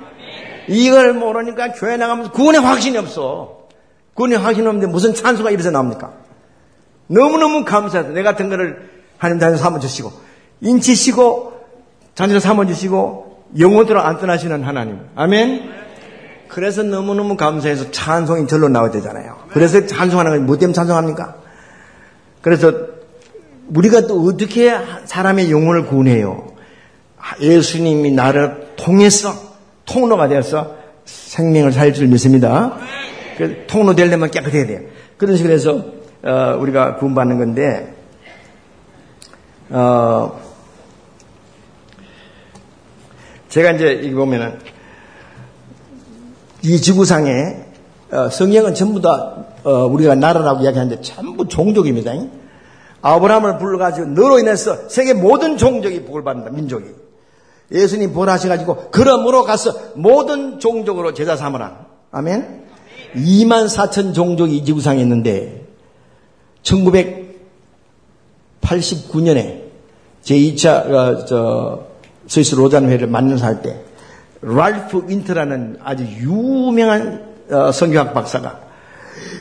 [0.68, 3.68] 이걸 모르니까 교회 나가면서 구원의 확신이 없어.
[4.14, 6.27] 구원의 확신이 없는데 무슨 찬수가 이래서 나옵니까?
[7.08, 10.12] 너무너무 감사해서 내 같은 거를 하나님 자녀 삼아주시고
[10.62, 11.54] 인치시고
[12.16, 15.00] 자녀 삼아주시고 영혼들로 안 떠나시는 하나님.
[15.16, 15.70] 아멘?
[16.48, 19.38] 그래서 너무너무 감사해서 찬송이 절로 나와야 되잖아요.
[19.50, 21.36] 그래서 찬송하는 건뭐 때문에 찬송합니까?
[22.42, 22.74] 그래서
[23.70, 24.74] 우리가 또 어떻게
[25.06, 26.48] 사람의 영혼을 구원해요?
[27.42, 29.34] 예수님이 나를 통해서
[29.86, 32.78] 통로가 되어서 생명을 살릴 줄 믿습니다.
[33.38, 34.80] 그 통로 되려면 깨끗해야 돼요.
[35.18, 35.86] 그런 식으로 해서
[36.28, 37.96] 어, 우리가 구원받는 건데
[39.70, 40.38] 어,
[43.48, 44.60] 제가 이제 이기 보면은
[46.64, 47.32] 이 지구상에
[48.12, 52.12] 어, 성경은 전부 다 어, 우리가 나라라고 이야기하는데 전부 종족입니다.
[53.02, 56.52] 아브라함을 불러가지고 너로 인해서 세계 모든 종족이 복을 받는다.
[56.52, 56.88] 민족이.
[57.72, 61.86] 예수님 부활하셔가지고 그러므로 가서 모든 종족으로 제자 삼으라.
[62.12, 62.66] 아멘.
[63.16, 65.67] 2만 4천 종족이 이 지구상에 있는데
[68.62, 69.68] 1989년에
[70.24, 71.88] 제2차 어, 저
[72.28, 73.84] 스위스 로잔 회를 만나서 할때
[74.42, 78.68] 랄프 윈터라는 아주 유명한 어, 성경학 박사가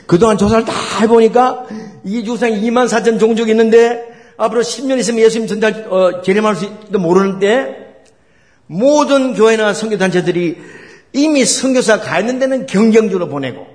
[0.05, 1.65] 그동안 조사를 다 해보니까
[2.03, 8.03] 이 주상에 2만 4천 종족이 있는데 앞으로 10년 있으면 예수님 전달 어, 재림할 수도 모르는데
[8.67, 10.57] 모든 교회나 선교단체들이
[11.13, 13.65] 이미 선교사 가 있는 데는 경경주로 보내고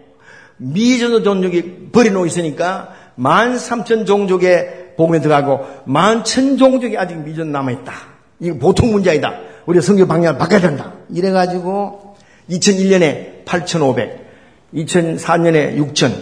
[0.58, 7.52] 미전도 종족이 버려놓고 있으니까 1 만 3천 종족의 복음에 들어가고 1만 천 종족이 아직 미전
[7.52, 7.92] 남아있다.
[8.40, 9.34] 이거 보통 문제 아니다.
[9.66, 10.92] 우리 성경 방향을 바꿔야 된다.
[11.10, 12.16] 이래가지고
[12.50, 14.26] 2001년에 8,500,
[14.74, 16.12] 2004년에 6,000,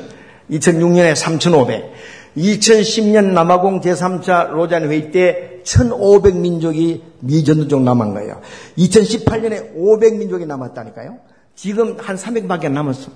[0.50, 2.20] 2006년에 3,500.
[2.36, 8.40] 2010년 남아공 제3차 로잔 회의 때 1,500민족이 미전도적 남은 거예요.
[8.78, 11.18] 2018년에 500민족이 남았다니까요.
[11.56, 13.10] 지금 한 300밖에 안 남았어.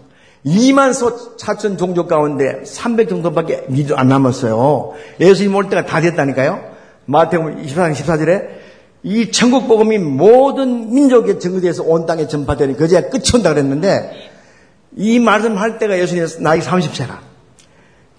[0.44, 4.92] 2만 소 차천 종족 가운데 300 정도밖에 미도 안 남았어요.
[5.20, 6.60] 예수님 올 때가 다 됐다니까요.
[7.06, 8.48] 마태복음 24장 14절에
[9.02, 14.10] 이 천국 복음이 모든 민족의 증거돼서 온 땅에 전파되니 그제야 끝이 온다 그랬는데
[14.96, 17.18] 이 말씀할 때가 예수님 나이 30세라.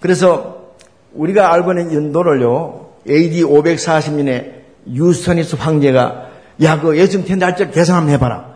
[0.00, 0.72] 그래서
[1.14, 2.90] 우리가 알고 있는 연도를요.
[3.08, 4.52] AD 540년에
[4.92, 6.26] 유스터니스 황제가
[6.62, 8.54] 야, 그 예수님 텐데 할줄 계산 한번 해봐라.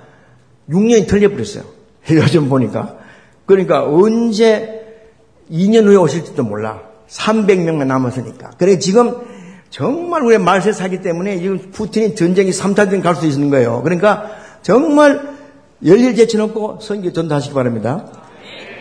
[0.71, 1.65] 6년이 틀려버렸어요.
[2.11, 3.00] 요즘 보니까.
[3.51, 4.87] 그러니까 언제
[5.51, 6.83] 2년 후에 오실지도 몰라.
[7.09, 8.51] 300명만 남았으니까.
[8.59, 9.17] 그래 지금
[9.71, 13.83] 정말 우리 말세 사기 때문에 지금 푸틴이 전쟁이 3차전 갈 수 있는 거예요.
[13.83, 14.31] 그러니까
[14.63, 15.21] 정말
[15.85, 18.07] 열일 제쳐놓고 선교 전도하시기 바랍니다.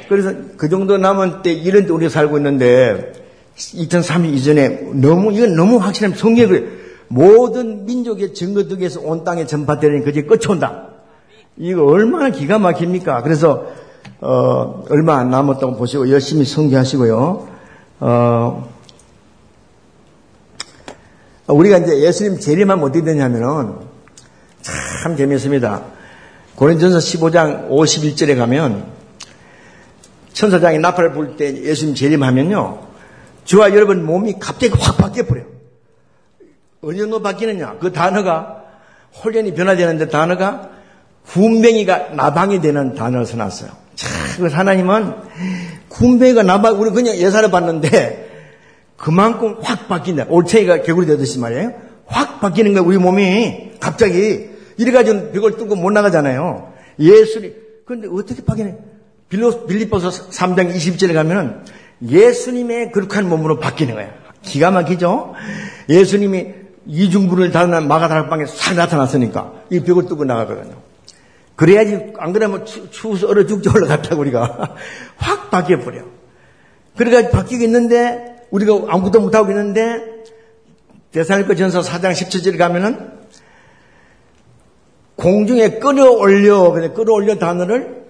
[0.08, 3.14] 그래서 그 정도 남은 때 이런 때 우리가 살고 있는데
[3.56, 6.62] 2003년 이전에 너무 이건 너무 확실한 성경에
[7.08, 10.90] 모든 민족의 증거득에서 온 땅에 전파되는 그게 끝이 온다.
[11.58, 13.24] 이거 얼마나 기가 막힙니까?
[13.24, 13.66] 그래서
[14.22, 17.48] 어, 얼마 안 남았다고 보시고 열심히 성교하시고요.
[18.02, 18.70] 어,
[21.48, 23.76] 우리가 이제 예수님 재림하면 어떻게 되냐면은
[24.62, 25.84] 참 재미있습니다.
[26.56, 28.86] 고린전서 15장 51절에 가면
[30.34, 32.88] 천사장이 나팔을 불 때 예수님 재림하면요.
[33.46, 35.46] 저와 여러분 몸이 갑자기 확 바뀌어버려요.
[36.82, 37.78] 어느 정도 바뀌느냐?
[37.80, 38.64] 그 단어가
[39.24, 40.70] 홀연이 변화되는데 단어가
[41.28, 43.72] 군뱅이가 나방이 되는 단어를 써놨어요.
[44.00, 45.14] 참, 하나님은
[45.90, 48.30] 군뱅이가 나방, 우리 그냥 예사를 봤는데
[48.96, 50.26] 그만큼 확 바뀐다.
[50.30, 51.74] 올챙이가 개구리 되듯이 말이에요.
[52.06, 53.72] 확 바뀌는 거야, 우리 몸이.
[53.80, 54.50] 갑자기.
[54.78, 56.74] 이래가지고 벽을 뚫고 못 나가잖아요.
[57.00, 57.54] 예수님.
[57.86, 58.78] 그런데 어떻게 바뀌네?
[59.28, 61.62] 빌로, 빌리포서 3장 20절에 가면은
[62.08, 64.10] 예수님의 그룩한 몸으로 바뀌는 거예요.
[64.42, 65.34] 기가 막히죠?
[65.90, 66.48] 예수님이
[66.88, 70.89] 이중불을 다는 마가다락방에 싹 나타났으니까 이 벽을 뚫고 나가거든요.
[71.60, 74.76] 그래야지 안 그러면 추, 추워서 얼어 죽지 올라갔다 우리가
[75.20, 76.04] 확 바뀌어 버려.
[76.96, 80.24] 그래가지고 바뀌고 있는데 우리가 아무것도 못 하고 있는데
[81.12, 83.12] 대사님과 전서 4장 17절에 가면은
[85.18, 88.06] 공중에 끌어올려 그냥 끌어올려 단어를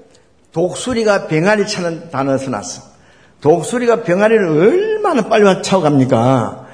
[0.51, 2.83] 독수리가 병아리 차는 단어를 써놨어.
[3.41, 6.67] 독수리가 병아리를 얼마나 빨리 차고 갑니까?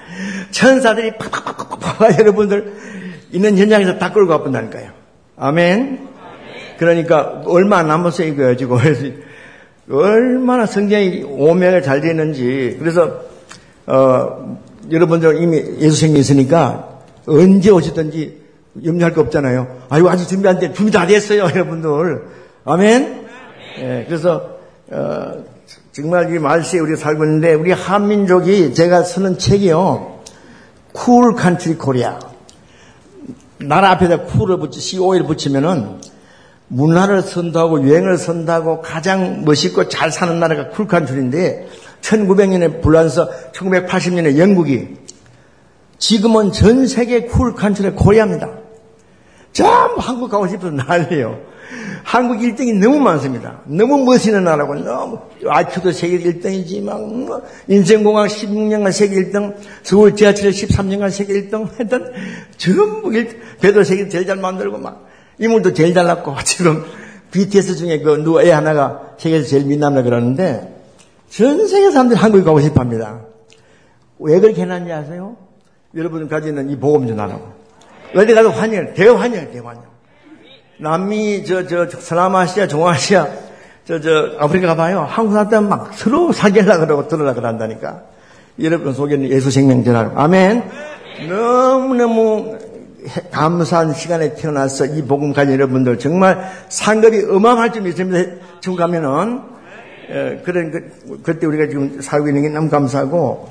[0.52, 2.76] 천사들이 팍팍팍팍팍 여러분들
[3.32, 4.92] 있는 현장에서 다 끌고 가본다니까요.
[5.38, 6.15] 아멘.
[6.78, 8.78] 그러니까 얼마 남았어요 이거예요 지금
[9.90, 13.22] 얼마나 성경이 오명을 잘 되는지 그래서
[13.86, 14.58] 어,
[14.92, 18.46] 여러분들 이미 예수 생명 있으니까 언제 오시든지
[18.84, 19.84] 염려할 거 없잖아요.
[19.90, 20.74] 아유 아직 준비 안 돼.
[20.74, 22.24] 준비 다 됐어요 여러분들.
[22.66, 23.26] 아멘.
[23.80, 24.58] 예, 그래서
[24.92, 25.44] 어,
[25.92, 30.20] 정말 이 말세에 우리가 살고 있는데 우리 한민족이 제가 쓰는 책이요.
[30.94, 32.20] Cool country Korea.
[33.58, 36.00] 나라 앞에다 cool을 붙이 COOL을 붙이면은
[36.68, 41.68] 문화를 선도하고 유행을 선도하고 가장 멋있고 잘 사는 나라가 cool country인데
[42.02, 44.96] 1900년에 불란서 1980년에 영국이
[45.98, 48.50] 지금은 전 세계 cool country Korea입니다.
[49.54, 51.40] 전 한국 가고 싶어서 난리예요.
[52.04, 53.62] 한국 1등이 너무 많습니다.
[53.66, 61.10] 너무 멋있는 나라고 너무 IQ도 세계 1등이지 막뭐 인생공학 16년간 세계 1등 서울 지하철 13년간
[61.10, 62.12] 세계 1등 했던
[62.58, 65.05] 전부 1등 배도 세계 제일 잘 만들고 막
[65.40, 66.86] 이물도 제일 잘났고 지금
[67.32, 70.74] BTS 중에 그 누구 애 하나가 세계에서 제일 민남다 그러는데
[71.30, 73.22] 전 세계 사람들이 한국에 가고 싶어 합니다.
[74.20, 75.36] 왜 그렇게 해놨는지 아세요?
[75.96, 77.54] 여러분 가지고 있는 이 복음 전하라고.
[78.16, 79.84] 어디 가도 환영, 대환영, 대환영.
[80.78, 83.28] 남미, 저, 저, 서남아시아, 중아시아,
[83.86, 85.02] 저, 저, 아프리카 가봐요.
[85.02, 88.04] 한국 사람들 막 서로 사귀려고 그러고 들으라 그런다니까.
[88.62, 90.20] 여러분 속에 는 예수 생명 전하라고.
[90.20, 90.64] 아멘.
[91.30, 92.58] 너무너무
[93.32, 98.32] 감사한 시간에 태어나서 이 복음 가진 여러분들 정말 상급이 어마어마할 줄 믿습니다.
[98.62, 99.42] 지금 가면은
[100.10, 103.50] 에, 그런 그, 그때 우리가 지금 살고 있는 게 너무 감사하고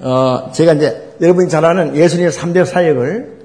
[0.00, 3.38] 어, 제가 이제 여러분이 잘 아는 예수님의 3대 사역을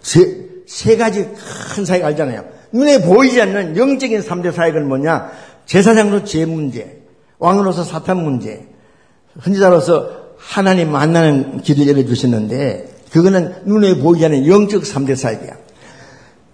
[0.00, 1.28] 세, 세 가지
[1.74, 2.44] 큰 사역 알잖아요.
[2.72, 5.30] 눈에 보이지 않는 영적인 3대 사역은 뭐냐?
[5.66, 7.02] 제사장으로 죄 문제,
[7.38, 8.66] 왕으로서 사탄 문제,
[9.44, 15.56] 헌지자로서 하나님 만나는 길을 열어주셨는데 그거는 눈에 보이지 않는 영적 3대 사역이야.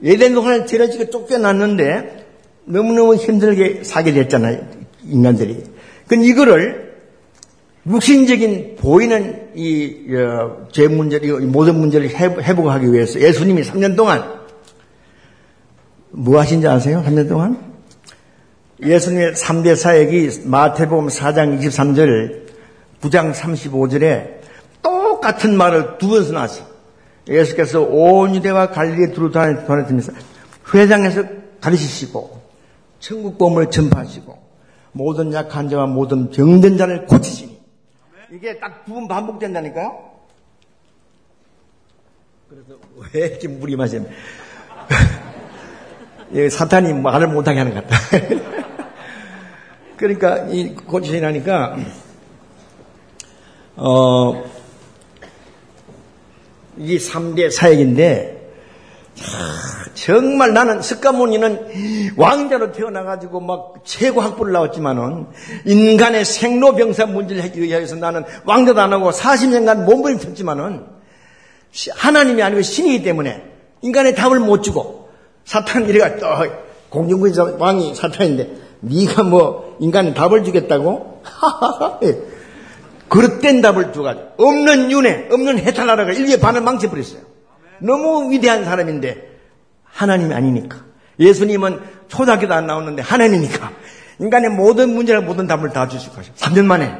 [0.05, 2.27] 예전 동안에 제라지가 쫓겨났는데
[2.65, 4.67] 너무너무 힘들게 살게 됐잖아요.
[5.05, 5.63] 인간들이.
[6.09, 6.93] 그 이거를
[7.87, 14.41] 육신적인 보이는 이죄 어, 문제를 모든 문제를 회복하기 위해서 예수님이 3년 동안
[16.11, 17.03] 뭐 하신지 아세요?
[17.07, 17.73] 3년 동안
[18.85, 22.43] 예수님의 3대 사역이 마태복음 4장 23절,
[23.03, 24.41] 9장 35절에
[24.83, 26.67] 똑같은 말을 두 번씩 나왔어요.
[27.29, 30.13] 예수께서 온 유대와 갈릴리 두루 다니면서
[30.75, 31.25] 회장에서
[31.61, 32.43] 가르치시고
[32.99, 34.43] 천국 보험을 전파하시고
[34.93, 37.61] 모든 약한 자와 모든 병든 자를 고치시니
[38.33, 40.11] 이게 딱 두 번 반복된다니까요.
[42.49, 42.79] 그래서
[43.15, 44.11] 왜 이렇게 물이 마시면
[46.51, 47.97] 사탄이 말을 못하게 하는 것 같다.
[49.97, 51.77] 그러니까 이 고치시라니까
[53.77, 54.45] 어,
[56.79, 58.43] 이 3대 사역인데,
[59.95, 65.27] 정말 나는 스카모니는 왕자로 태어나가지고 막 최고 학부를 나왔지만은
[65.67, 70.87] 인간의 생로병사 문제를 위해서 나는 왕자도 안 하고 40년간 몸부림쳤지만은
[71.95, 73.45] 하나님이 아니고 신이기 때문에
[73.83, 75.09] 인간의 답을 못 주고
[75.45, 76.27] 사탄 이래가 또
[76.89, 81.23] 공중군에서 왕이 사탄인데 네가 뭐 인간의 답을 주겠다고?
[83.13, 87.21] 그릇된 답을 주가지고 없는 윤회, 없는 해탈나라가 인류의 반을 망쳐버렸어요.
[87.81, 89.29] 너무 위대한 사람인데
[89.85, 90.83] 하나님이 아니니까.
[91.21, 93.71] 예수님은 초등학교도 안 나오는데 하나님이니까.
[94.19, 96.97] 인간의 모든 문제를 모든 답을 다 주실 것이요 3년 만에.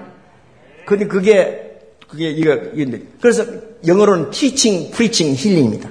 [0.85, 3.47] 근데 그게 그게 이거 이건데 그래서
[3.87, 5.89] 영어로는 teaching, preaching, healing입니다.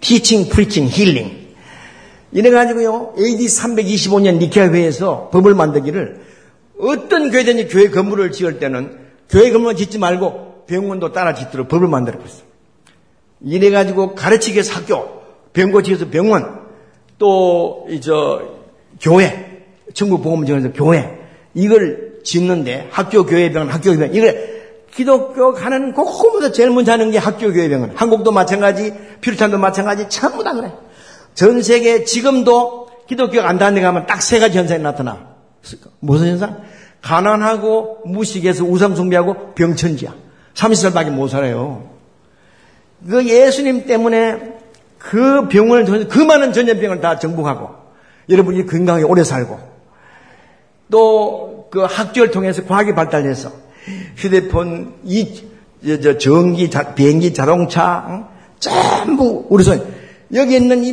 [0.00, 1.48] teaching, preaching, healing.
[2.30, 6.20] 이래 가지고요 AD 325년 니케아 회에서 법을 만들기를
[6.78, 12.18] 어떤 교회든지 교회 건물을 지을 때는 교회 건물 짓지 말고 병원도 따라 짓도록 법을 만들어
[12.18, 12.42] 버렸어요.
[13.40, 16.66] 이래가지고 가르치기 위해서 학교, 병고 지어서 병원,
[17.18, 18.42] 또, 저,
[19.00, 19.64] 교회,
[19.94, 21.18] 천국보험정에서 교회,
[21.54, 24.58] 이걸 짓는데 학교, 교회, 병원, 학교, 교회, 이걸
[24.94, 27.92] 기독교 가는 곳곳마다 제일 먼저 하는 게 학교, 교회, 병원.
[27.94, 30.72] 한국도 마찬가지, 피르탄도 마찬가지, 전부 다 그래.
[31.34, 35.36] 전 세계 지금도 기독교가 안 다는 데 가면 딱 세 가지 현상이 나타나.
[36.00, 36.62] 무슨 현상?
[37.02, 40.14] 가난하고 무식해서 우상 숭배하고 병천지야.
[40.54, 41.88] 30살밖에 못 살아요.
[43.08, 44.58] 그 예수님 때문에
[44.98, 47.70] 그 병을 그 많은 전염병을 다 정복하고
[48.28, 49.58] 여러분이 건강하게 오래 살고
[50.90, 53.52] 또 그 학교를 통해서 과학이 발달해서
[54.16, 55.42] 휴대폰, 이,
[56.02, 58.24] 저, 전기, 자, 비행기, 자동차, 응?
[58.58, 59.86] 전부 우리 손
[60.34, 60.92] 여기 있는 이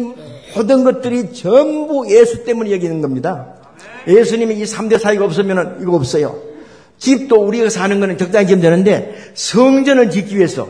[0.55, 3.54] 모든 것들이 전부 예수 때문에 여기 있는 겁니다.
[4.07, 6.39] 예수님이 이 3대 사이가 없으면 이거 없어요.
[6.97, 10.69] 집도 우리가 사는 거는 적당히 지으면 되는데 성전을 짓기 위해서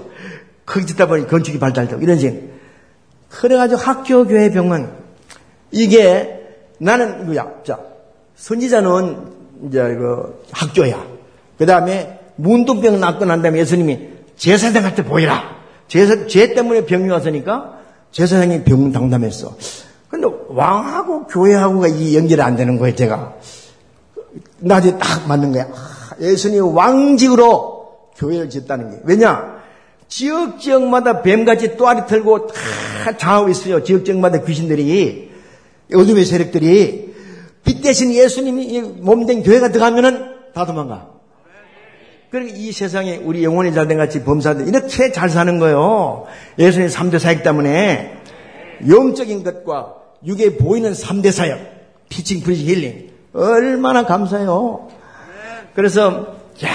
[0.65, 2.55] 거기 짓다 보니 건축이 발달되고 이런 식.
[3.29, 4.95] 그래가지고 학교, 교회, 병원
[5.71, 6.41] 이게
[6.79, 7.63] 나는 뭐야?
[7.63, 7.79] 자
[8.35, 9.17] 선지자는
[9.67, 11.05] 이제 그 학교야.
[11.57, 15.55] 그 다음에 문둥병 낫고 난 다음에 예수님이 제사장한테 보이라.
[15.87, 17.79] 제사, 죄 때문에 병이 왔으니까
[18.11, 19.55] 제사장이 병 당담했어.
[20.15, 23.35] 근데 왕하고 교회하고가 이 연결이 안 되는 거예요, 제가.
[24.59, 25.65] 나중에 딱 맞는 거야.
[25.65, 28.97] 아, 예수님 왕직으로 교회를 짓다는 게.
[29.03, 29.55] 왜냐?
[30.07, 33.83] 지역 지역마다 뱀같이 또아리 틀고 다 장악하고 있어요.
[33.83, 35.31] 지역 지역마다 귀신들이.
[35.93, 37.13] 어둠의 세력들이.
[37.63, 41.09] 빛 대신 예수님의 몸된 교회가 들어가면은 다 도망가.
[42.29, 46.25] 그러니까 이 세상에 우리 영혼이 잘됨같이 범사들 이렇게 잘 사는 거예요.
[46.57, 48.13] 예수님 3대 사역 때문에
[48.87, 51.59] 영적인 것과 육에 보이는 3대 사역,
[52.09, 53.09] teaching, preaching, healing.
[53.33, 54.87] 얼마나 감사해요.
[55.73, 56.69] 그래서, 야,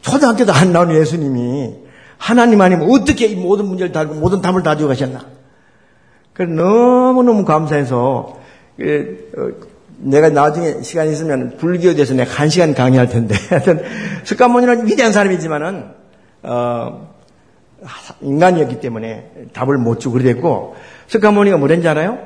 [0.00, 1.74] 초등학교 도 안 나온 예수님이
[2.16, 5.26] 하나님 아니면 어떻게 이 모든 문제를 다, 모든 답을 다 주고 가셨나.
[6.32, 8.38] 그래서 너무너무 감사해서,
[8.76, 13.34] 그, 어, 내가 나중에 시간 있으면 불교에 대해서 내가 한 시간 강의할 텐데.
[13.50, 13.82] 하여튼,
[14.24, 15.84] 석가모니는 위대한 사람이지만은,
[16.44, 17.08] 어,
[18.22, 20.76] 인간이었기 때문에 답을 못 주고 그랬고,
[21.08, 22.18] 석가모니가 뭐랬는지 알아요?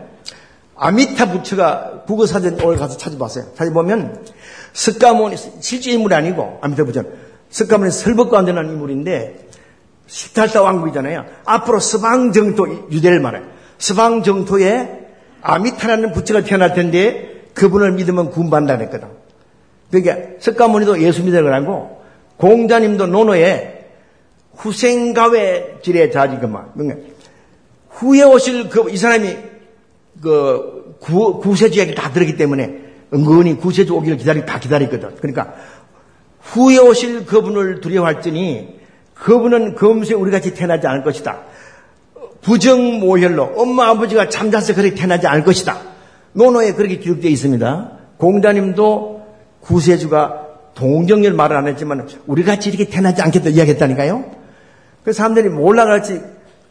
[0.76, 3.54] 아미타 부처가 국어사전 오늘 가서 찾아봤어요.
[3.54, 4.24] 찾아보면
[4.72, 7.10] 석가모니 실제 인물이 아니고 아미타 부처는
[7.50, 9.48] 석가모니 설법과 안 되는 인물인데
[10.06, 11.24] 시탈타 왕국이잖아요.
[11.44, 13.44] 앞으로 서방정토 유대를 말해요.
[13.78, 15.00] 서방정토에
[15.42, 19.08] 아미타라는 부처가 태어날 텐데 그분을 믿으면 구원받는다 그랬거든.
[19.90, 22.02] 그러니까 석가모니도 예수 믿으라고 하고
[22.38, 23.84] 공자님도 노노에
[24.56, 26.72] 후생가외 질의 자리그만.
[26.74, 27.08] 그러니까
[27.90, 29.36] 후에 오실 그 이 사람이
[30.22, 32.80] 그 구, 구세주에게 다 들었기 때문에
[33.12, 35.16] 은근히 구세주 오기를 기다리, 다 기다렸거든.
[35.16, 35.54] 그러니까
[36.40, 38.80] 후에 오실 그분을 두려워할지니
[39.14, 41.40] 그분은 검수에 우리 같이 태어나지 않을 것이다.
[42.40, 45.78] 부정 모혈로 엄마 아버지가 잠자서 그렇게 태어나지 않을 것이다.
[46.32, 47.92] 노노에 그렇게 기록되어 있습니다.
[48.16, 49.26] 공자님도
[49.60, 54.24] 구세주가 동정열 말을 안 했지만 우리 같이 이렇게 태어나지 않겠다 이야기했다니까요.
[55.04, 56.20] 그 사람들이 몰라갈지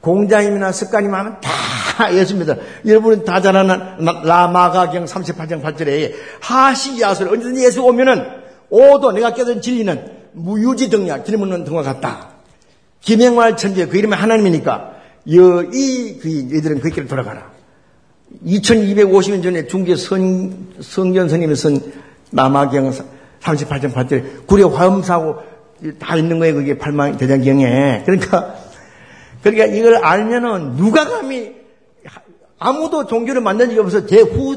[0.01, 1.60] 공자님이나 습관님 하면 다
[2.01, 2.55] 다 예수입니다.
[2.85, 3.79] 여러분은 다 잘 아는
[4.23, 8.25] 라마가경 38장 8절에 하시야설 언제든지 예수 오면은
[8.69, 12.29] 오도 내가 깨달은 진리는 무유지등야 기름 없는 등과 같다.
[13.01, 14.93] 김영활 천재 그 이름은 하나님이니까
[15.31, 17.51] 여이 그 얘들은 그 길을 돌아가라.
[18.45, 21.79] 2250년 전에 중계 선, 성전 선님이 쓴
[22.31, 22.91] 남아경
[23.41, 25.35] 38점 8절 구려 화엄사고
[25.99, 26.55] 다 있는 거예요.
[26.55, 28.03] 그게 팔만 대장경에.
[28.05, 28.55] 그러니까
[29.43, 31.60] 그러니까 이걸 알면은 누가 감히
[32.61, 34.55] 아무도 종교를 만든 적이 없어 대후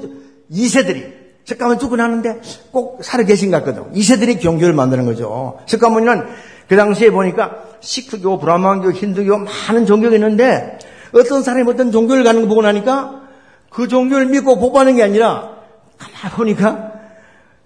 [0.53, 2.41] 2세들이 석가모니 죽고 나는데
[2.71, 3.93] 꼭 살아 계신 것 같거든.
[3.93, 5.59] 2세들이 종교를 만드는 거죠.
[5.67, 6.27] 석가모니는
[6.69, 10.79] 그 당시에 보니까 시크교, 브라만교, 힌두교 많은 종교가 있는데
[11.13, 13.23] 어떤 사람이 어떤 종교를 가는 거 보고 나니까
[13.71, 15.57] 그 종교를 믿고 복받는 게 아니라
[15.97, 16.93] 가만 보니까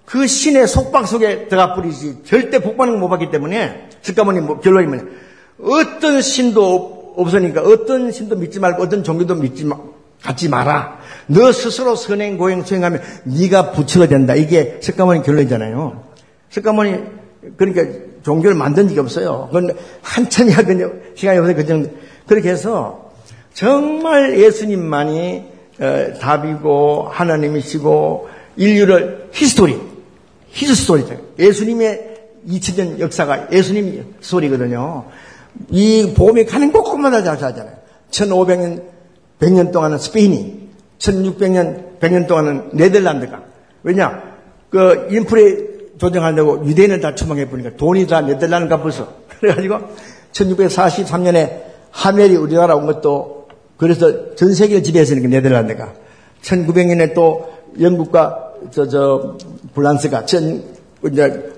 [0.05, 5.03] 그 신의 속박 속에 들어가 버리지 절대 복받는 거못 받기 때문에 석가모니 뭐 결론이 뭐냐
[5.61, 9.77] 어떤 신도 없으니까 어떤 신도 믿지 말고 어떤 종교도 믿지 마,
[10.23, 10.99] 갖지 마라.
[11.27, 14.35] 너 스스로 선행 고행 수행하면 네가 부처가 된다.
[14.35, 16.05] 이게 석가모니 결론이잖아요.
[16.51, 16.99] 석가모니
[17.57, 17.85] 그러니까
[18.23, 19.49] 종교를 만든 적이 없어요.
[19.53, 21.57] 그건 한참이야 그냥 시간이 없어요.
[21.57, 21.91] 그 정도.
[22.27, 23.13] 그렇게 해서
[23.55, 25.45] 정말 예수님만이
[25.81, 29.79] 어, 답이고 하나님이시고 인류를 히스토리,
[30.51, 31.17] 히스토리죠.
[31.39, 32.17] 예수님의
[32.49, 35.05] 2000년 역사가 예수님 스토리거든요.
[35.71, 37.77] 이 복음이 가는 곳곳마다 자자잖아요.
[38.11, 38.83] 1500년,
[39.41, 40.69] 100년 동안은 스페인이,
[40.99, 43.43] 1600년, 100년 동안은 네덜란드가.
[43.83, 44.23] 왜냐?
[44.71, 45.69] 그 인플레
[45.99, 49.79] 조정하려고 유대인을 다 추방해 보니까 돈이 다 네덜란드 값어서 그래가지고
[50.33, 55.95] 1643년에 하멜이 우리나라 온 것도 그래서 전 세계를 지배했으니까 네덜란드가
[56.43, 57.49] 1900년에 또
[57.81, 59.39] 영국과 저, 저,
[59.75, 60.63] 불란스가, 천,
[61.11, 61.51] 이제,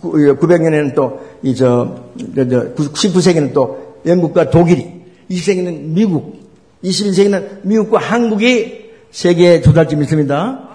[0.00, 6.43] 900년에는 또, 이, 저 19세기는 또 영국과 독일이, 20세기는 미국,
[6.84, 10.68] 21세기는 미국과 한국이 세계 조달쯤 있습니다.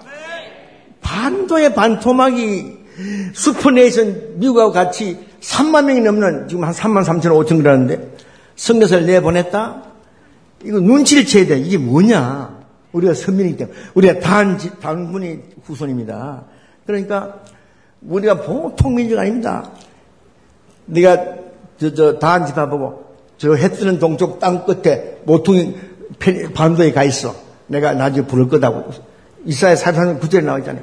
[1.00, 2.78] 반도의 반토막이
[3.34, 8.14] 슈퍼네이션 미국하고 같이 3만 명이 넘는 지금 한 3만 3천 5천 그러는데
[8.56, 9.84] 성교사를 내보냈다?
[10.64, 11.58] 이거 눈치를 채야 돼.
[11.58, 12.60] 이게 뭐냐?
[12.92, 13.76] 우리가 선민이기 때문에.
[13.94, 16.44] 우리가 단, 단군이 후손입니다.
[16.84, 17.40] 그러니까
[18.02, 19.70] 우리가 보통 민족 아닙니다.
[20.86, 21.24] 네가
[21.78, 23.04] 저, 저, 다한 집화 보고
[23.38, 25.74] 저해 뜨는 동쪽 땅 끝에 모퉁이
[26.54, 27.34] 반도에 가 있어.
[27.66, 28.90] 내가 나중에 부를 거다고.
[29.44, 30.82] 이사야 사사는 구절에 나와 있잖아요.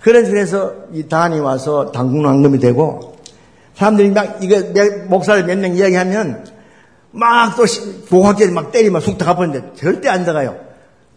[0.00, 3.16] 그런 식에서 이 단이 와서 당군 왕금이 되고
[3.74, 6.46] 사람들이 막 이거 내 목사를 몇 명 이야기하면
[7.12, 7.64] 막 또
[8.10, 10.56] 보학계를 막 때리면 숙타 가버는데 절대 안 들어가요.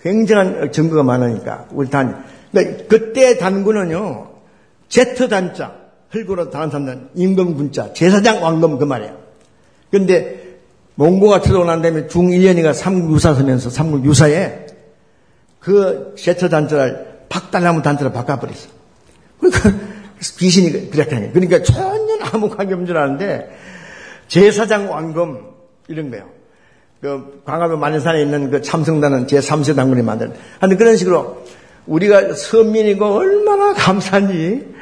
[0.02, 2.24] 굉장한 증거가 많으니까 우리 단.
[2.52, 4.28] 그러니까 그때 단군은요
[4.88, 5.74] 제트 단자
[6.12, 9.18] 흙으로 다른 사람들은 임금 군자 제사장 왕금 그 말이에요.
[9.92, 10.47] 그런데
[10.98, 14.66] 몽고가 난 다음에 중1년이가 삼국 유사 서면서 삼국 유사에
[15.60, 18.70] 그 제트 단자를 박달나무 단자로 바꿔버렸어.
[19.40, 19.74] 그러니까
[20.40, 21.34] 귀신이 그렇게 하는 거예요.
[21.34, 23.56] 그러니까 전혀 아무 관계 없는 줄 아는데
[24.28, 25.40] 제사장 왕금
[25.88, 26.26] 이런 거예요.
[27.00, 30.34] 그 광화문 만년산에 있는 그 참성단은 제3세 당군이 만든.
[30.60, 31.46] 하여튼 그런 식으로
[31.86, 34.74] 우리가 선민이고 얼마나 감사한지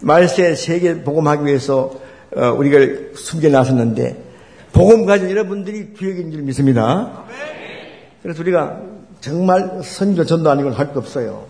[0.00, 1.92] 말세 세계 복음하기 위해서
[2.34, 2.78] 어, 우리가
[3.14, 4.25] 숨겨 놨었는데
[4.76, 7.24] 복음 가진 여러분들이 기획인 줄 믿습니다.
[8.22, 8.78] 그래서 우리가
[9.22, 11.46] 정말 선교 전도 아니고 할 거 없어요.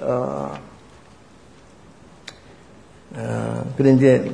[0.00, 0.52] 어,
[3.14, 4.32] 어, 그래 이제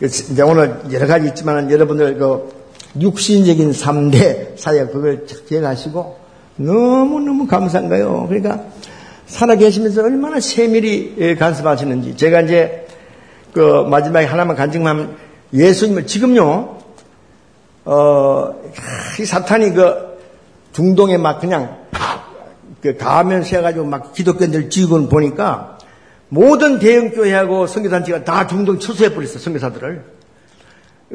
[0.00, 2.50] 그 이제 오늘 여러 가지 있지만 여러분들 그
[2.98, 6.16] 육신적인 3대 사역 그걸 기억하시고
[6.56, 8.24] 너무너무 감사한 거예요.
[8.26, 8.64] 그러니까
[9.26, 12.83] 살아 계시면서 얼마나 세밀히 예, 간섭하시는지 제가 이제
[13.54, 15.16] 그 마지막에 하나만 간증하면
[15.52, 16.78] 예수님을 지금요
[17.84, 18.54] 어,
[19.20, 20.18] 이 사탄이 그
[20.72, 21.78] 중동에 막 그냥
[22.82, 25.78] 그 가면 세가지고 막 기독교인들 지우고 보니까
[26.28, 30.04] 모든 대형 교회하고 선교단체가 다 중동 철수해 버렸어, 선교사들을.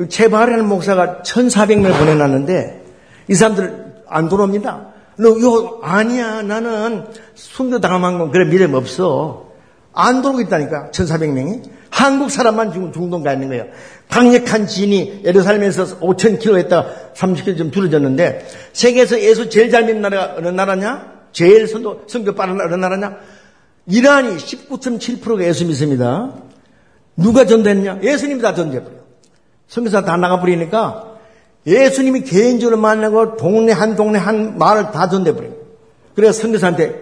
[0.08, 2.86] 제발하는 목사가 1,400명을 보내놨는데
[3.28, 4.88] 이 사람들 안 들어옵니다.
[5.18, 6.42] 너, 요, 아니야.
[6.42, 9.50] 나는 순교 당한 건 그래 믿음 없어.
[9.94, 10.92] 안 들어오고 있다니까.
[10.92, 11.78] 1,400명이.
[12.00, 13.66] 한국 사람만 지금 중동 가 있는 거예요.
[14.08, 20.47] 강력한 진이 예루살렘에서 5,000km 했다가 30km 좀 줄어졌는데 세계에서 예수 제일 잘 믿는 나라가 어느
[20.47, 21.20] 나라냐?
[21.34, 23.18] 제일 선도, 선교 빠른 어느 나라냐?
[23.86, 26.36] 이란이 19.7%가 예수 믿습니다.
[27.18, 28.00] 누가 전도했냐?
[28.02, 28.95] 예수님이 다 전도해버려.
[29.68, 31.18] 선교사 다 나가버리니까
[31.68, 35.52] 예수님이 개인적으로 만나고 동네 한 동네 한 마을 다 전도해버려요.
[36.16, 36.95] 그래서 선교사한테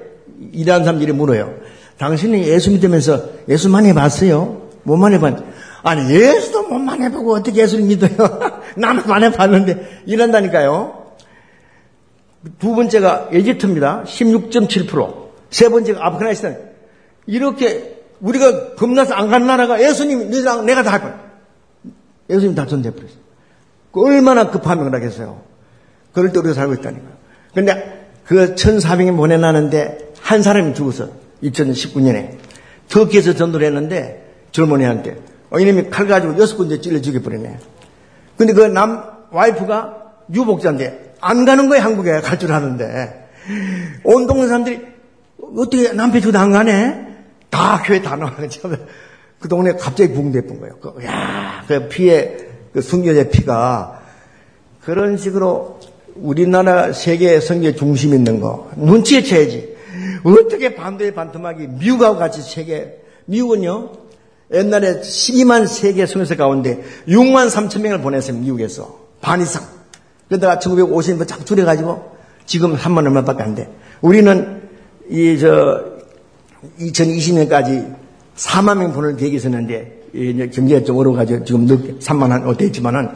[0.54, 1.54] 일하는 사람들이 물어요.
[2.00, 4.67] 당신이 예수 믿으면서 예수 많이 봤어요?
[4.88, 5.44] 뭐만 해봤
[5.84, 8.40] 아니, 예수도 못 만 해보고 어떻게 예수를 믿어요?
[8.78, 11.14] 나는 만해봤는데, 이런다니까요.
[12.60, 14.04] 두 번째가 에지트입니다.
[14.06, 15.28] 16.7%.
[15.50, 16.58] 세 번째가 아프가니스탄.
[17.26, 21.20] 이렇게 우리가 겁나서 안 간 나라가 예수님, 너랑 내가 다 할 거야.
[22.30, 23.20] 예수님 다 전대버렸어요.
[23.92, 25.42] 그 얼마나 급하면 그러겠어요.
[26.14, 27.06] 그럴 때 우리가 살고 있다니까.
[27.54, 31.10] 근데 그 1400명 보내놨는데 한 사람이 죽었어.
[31.44, 32.38] 2019년에.
[32.90, 35.18] 터키에서 전도를 했는데 젊은이한테.
[35.50, 37.58] 어, 이놈이 칼 가지고 여섯 군데 찔러 죽여버리네.
[38.38, 39.98] 근데 그 남, 와이프가
[40.34, 43.30] 유복자인데 안 가는 거야, 한국에 갈 줄 아는데.
[44.04, 44.82] 온 동네 사람들이
[45.58, 47.08] 어떻게 남편 죽어도 안 가네?
[47.50, 48.70] 다 교회 다 나와가지고
[49.40, 50.76] 그 동네 갑자기 붕대뿐 거예요.
[50.80, 52.38] 그, 야, 그 피에,
[52.74, 54.02] 그 순교자 피가
[54.84, 55.80] 그런 식으로
[56.16, 59.76] 우리나라 세계 성계 중심 있는 거 눈치에 채야지.
[60.24, 63.92] 어떻게 반도의 반토막이 미국하고 같이 세계 미국은요
[64.52, 69.64] 옛날에 12만 세계 성에서 가운데 6만 3천 명을 보냈어요 미국에서 반 이상.
[70.30, 73.70] 그러다가 1950년 쫙 줄여가지고 지금 3만 얼마밖에 안 돼.
[74.02, 74.62] 우리는
[75.10, 75.98] 이 저
[76.80, 77.96] 2020년까지
[78.36, 81.68] 4만 명 보낼 계획이 있었는데 경제가 좀 어려워가지고 지금
[82.00, 83.10] 3만 한 어때 있지만은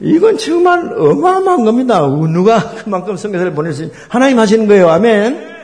[0.00, 2.00] 이건 정말 어마어마한 겁니다.
[2.00, 4.88] 누가 그만큼 선교사를 보낼 수 있는 하나님 하시는 거예요.
[4.88, 5.54] 아멘.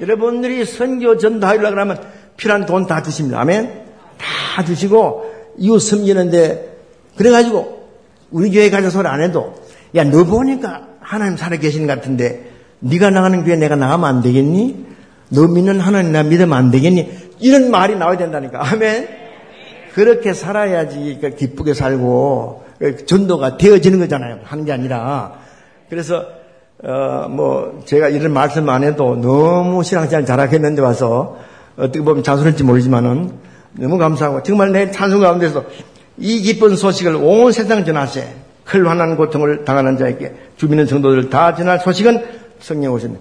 [0.00, 2.00] 여러분들이 선교 전다하려고 하면
[2.36, 3.40] 필요한 돈 다 주십니다.
[3.40, 3.85] 아멘.
[4.56, 6.76] 다 주시고 이웃 섬기는데
[7.16, 7.88] 그래가지고
[8.30, 9.54] 우리 교회 가서 소리 안 해도
[9.94, 12.50] 야 너 보니까 하나님 살아 계시는 것 같은데
[12.80, 14.86] 네가 나가는 교회 내가 나가면 안 되겠니?
[15.28, 17.34] 너 믿는 하나님 나 믿으면 안 되겠니?
[17.40, 18.66] 이런 말이 나와야 된다니까.
[18.70, 19.08] 아멘.
[19.92, 24.38] 그렇게 살아야지 그러니까 기쁘게 살고 그 전도가 되어지는 거잖아요.
[24.44, 25.34] 하는 게 아니라.
[25.90, 26.24] 그래서
[26.82, 31.36] 어, 뭐 제가 이런 말씀 안 해도 너무 신앙생활 잘하겠는데 와서
[31.76, 33.45] 어떻게 보면 자수할지 모르지만은
[33.78, 35.64] 너무 감사하고 정말 내 찬송 가운데서
[36.18, 38.46] 이 기쁜 소식을 온 세상 전하세.
[38.64, 42.24] 클 환난 고통을 당하는 자에게 주민의 성도들 다 전할 소식은
[42.58, 43.16] 성령 오셨네.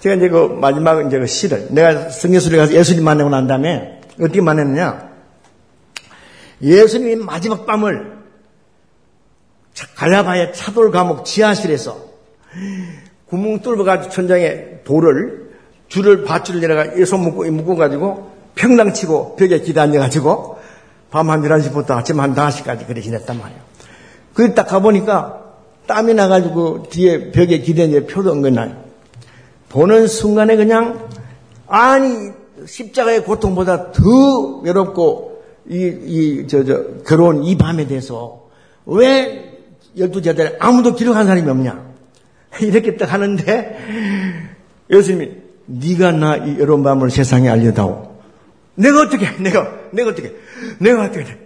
[0.00, 4.40] 제가 이제 그 마지막 이제 그 시를 내가 성경수에 가서 예수님 만나고 난 다음에 어떻게
[4.40, 5.08] 만났느냐?
[6.62, 8.18] 예수님이 마지막 밤을
[9.94, 12.08] 갈라바의 차돌 감옥 지하실에서
[13.26, 15.50] 구멍 뚫어가지고 천장에 돌을
[15.88, 20.58] 줄을 밧줄을 내려가 예손 묶고 묶어가지고 평당 치고 벽에 기다려가지고
[21.10, 23.60] 밤 한 11시부터 아침 한 5시까지 그래 지냈단 말이에요.
[24.34, 25.42] 그래 딱 가보니까
[25.86, 28.76] 땀이 나가지고 뒤에 벽에 기대는 표도 은근나요.
[29.70, 31.08] 보는 순간에 그냥
[31.66, 32.30] 아니
[32.66, 34.02] 십자가의 고통보다 더
[34.62, 38.48] 외롭고 이저저 괴로운 이 밤에 대해서
[38.84, 39.60] 왜
[39.96, 41.82] 열두 제자들 아무도 기록한 사람이 없냐
[42.60, 43.78] 이렇게 딱 하는데
[44.90, 45.30] 예수님이
[45.66, 48.07] 네가 나 이 외로운 밤을 세상에 알려다오.
[48.78, 50.34] 내가 어떻게 내가 내가 어떻게
[50.78, 51.36] 내가 어떻게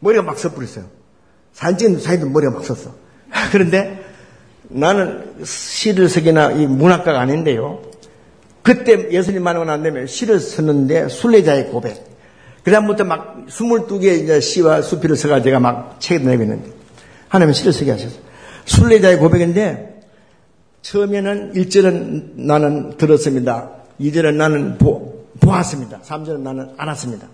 [0.00, 0.86] 머리가 막 섣부렸어요.
[1.52, 2.94] 산진 사이도 머리가 막 섰어.
[3.52, 4.04] 그런데
[4.68, 7.82] 나는 시를 쓰기나 이 문학가가 아닌데요.
[8.62, 12.04] 그때 예수님 만나고 난 다음에 시를 썼는데 순례자의 고백.
[12.62, 16.70] 그 다음부터 막 22개의 이제 시와 수필을 써가 제가 막 책을 내고 있는데
[17.28, 18.20] 하나님은 시를 쓰게 하셨어요.
[18.64, 20.00] 순례자의 고백인데
[20.82, 23.70] 처음에는 1절은 나는 들었습니다.
[24.00, 25.07] 2절은 나는 보,
[25.48, 26.00] 보았습니다.
[26.00, 27.26] 3절은 나는 알았습니다.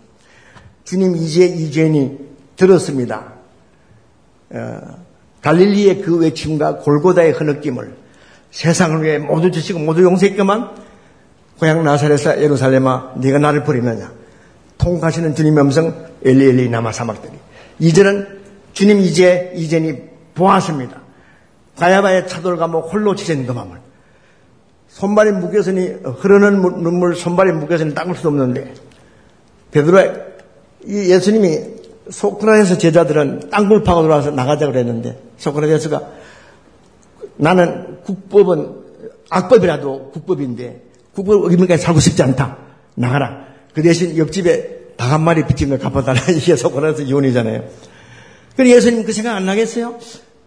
[0.84, 2.18] 주님 이제 이제니
[2.56, 3.32] 들었습니다.
[4.50, 4.80] 어,
[5.42, 7.94] 갈릴리의 그 외침과 골고다의 흐느낌을
[8.50, 10.70] 세상을 위해 모두 주시고 모두 용서했기만
[11.58, 14.12] 고향 나사렛사 예루살렘아 네가 나를 버리느냐
[14.78, 17.32] 통하시는 주님의 음성 엘리 엘리 남아 사막들이
[17.78, 18.40] 이제는
[18.72, 19.96] 주님 이제 이제니
[20.34, 21.00] 보았습니다.
[21.78, 23.84] 가야바의 차돌 감옥 홀로 지진 그 맘을
[24.95, 25.88] 손발이 묶여서니
[26.20, 28.74] 흐르는 눈물 손발이 묶여서니 닦을 수 없는데
[29.72, 29.99] 베드로
[30.86, 31.59] 이 예수님이
[32.11, 36.01] 소크라테스 제자들은 땅굴 파고 들어와서 나가자 그랬는데 소크라테스가
[37.36, 38.84] 나는 국법은
[39.30, 40.82] 악법이라도 국법인데
[41.12, 42.59] 국법 어기면까지 살고 싶지 않다.
[42.95, 43.47] 나가라.
[43.74, 46.20] 그 대신 옆집에 닭 한 마리 비친 걸 갚아달라.
[46.30, 47.64] 이게 소크라테스 이혼이잖아요.
[48.57, 49.99] 그래 예수님 그 생각 안 나겠어요?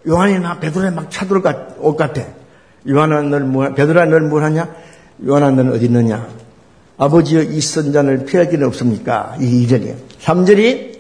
[0.08, 2.47] 요한이 막 베드로에 막 차돌 올것 같아.
[2.90, 4.76] 요한아 널 뭐, 베드로야 널뭘 하냐?
[5.26, 6.28] 요한아 너는 어디 있느냐?
[6.98, 9.36] 아버지여 이 선잔을 피할 길은 없습니까?
[9.40, 9.96] 이 2절이에요.
[10.22, 10.98] 3절이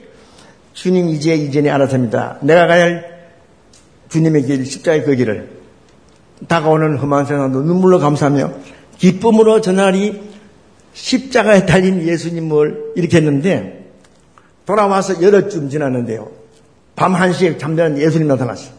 [0.74, 2.38] 주님 이제 이전에 알았습니다.
[2.42, 3.18] 내가 가야 할
[4.10, 5.50] 주님의 길, 십자의 그 길을
[6.48, 8.54] 다가오는 험한 세상도 눈물로 감사하며
[8.98, 10.22] 기쁨으로 전날이
[10.94, 13.92] 십자가에 달린 예수님을 이렇게 했는데
[14.66, 16.30] 돌아와서 여러 쯤 지났는데요.
[16.96, 18.72] 밤 1시에 잠자는 예수님 나타났어요.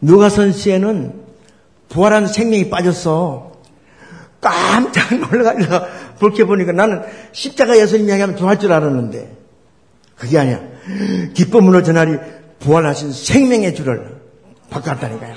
[0.00, 1.25] 누가선 씨에는
[1.88, 3.52] 부활한 생명이 빠졌어.
[4.40, 5.74] 깜짝 놀라가지고
[6.18, 9.36] 볼게 보니까 나는 십자가 예수님 이야기하면 좋아할 줄 알았는데
[10.16, 10.60] 그게 아니야.
[11.34, 12.16] 기쁨으로 전하리
[12.60, 14.16] 부활하신 생명의 주를
[14.70, 15.34] 바꿨다니까요.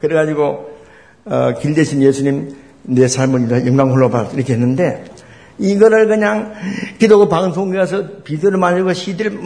[0.00, 0.70] 그래가지고
[1.24, 5.04] 어, 길 대신 예수님 내 삶을 영광 홀로 봐 이렇게 했는데
[5.58, 6.54] 이거를 그냥
[6.98, 9.38] 기도고 방송에 가서 비디오를 만들고 CD를,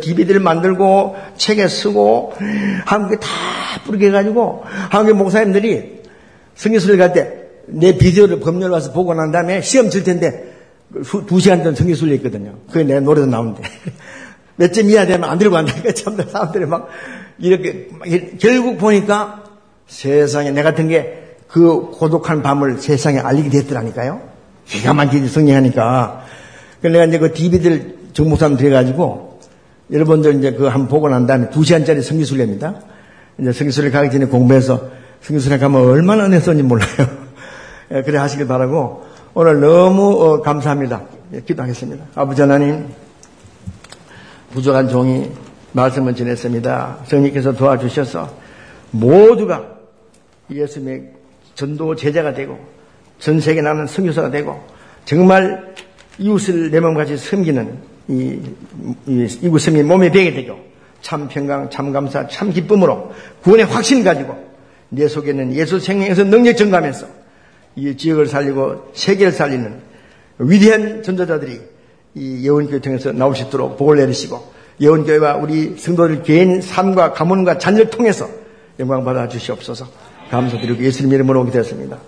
[0.00, 2.34] DVD를 만들고 책에 쓰고
[2.84, 3.28] 한국에 다
[3.84, 6.01] 뿌리게 해가지고 한국의 목사님들이
[6.54, 10.52] 성교수를 갈 때 내 비디오를 법률 와서 보고 난 다음에 시험 칠 텐데
[11.26, 12.58] 두 시간 전 성교수를 했거든요.
[12.70, 13.62] 그게 내 노래도 나오는데.
[14.56, 16.88] 몇 점 이하 되면 안 들고 간다니까 참 사람들이 막
[17.38, 17.88] 이렇게
[18.38, 19.44] 결국 보니까
[19.86, 21.22] 세상에 내 같은 게
[21.52, 24.22] 그 고독한 밤을 세상에 알리게 됐더라니까요.
[24.64, 26.24] 기가 막히게 성령하니까.
[26.80, 29.38] 그래서 내가 이제 그 DVD를 정목사님 돼가지고
[29.92, 32.80] 여러분들 이제 그 한번 보고 난 다음에 두 시간짜리 성기술례입니다.
[33.38, 34.88] 이제 성기술례 가기 전에 공부해서
[35.22, 36.88] 성기술례 가면 얼마나 은혜 썼는지 몰라요.
[37.92, 39.04] 예, 그래 하시길 바라고
[39.34, 41.02] 오늘 너무 어, 감사합니다.
[41.34, 42.04] 예, 기도하겠습니다.
[42.14, 42.88] 아버지 하나님
[44.52, 45.30] 부족한 종이
[45.72, 46.98] 말씀을 전했습니다.
[47.06, 48.30] 성령께서 도와주셔서
[48.90, 49.64] 모두가
[50.50, 51.12] 예수님의
[51.54, 52.58] 전도 제자가 되고
[53.18, 54.60] 전 세계 나는 성교사가 되고
[55.04, 55.74] 정말
[56.18, 58.40] 이웃을 내 몸같이 섬기는 이,
[59.06, 60.58] 이 이웃 섬이 몸에 배게 되고
[61.00, 63.12] 참 평강, 참 감사, 참 기쁨으로
[63.42, 64.51] 구원의 확신 가지고
[64.94, 67.06] 내 속에는 예수 생명에서 능력 증가하면서
[67.76, 69.80] 이 지역을 살리고 세계를 살리는
[70.38, 71.60] 위대한 전도자들이
[72.14, 77.88] 이 예원교회 통해서 나올 수 있도록 복을 내리시고 예원교회와 우리 성도들 개인 삶과 가문과 자녀를
[77.88, 78.28] 통해서
[78.78, 79.86] 영광 받아 주시옵소서
[80.30, 81.98] 감사드리고 예수님 이름으로 오게 되었습니다.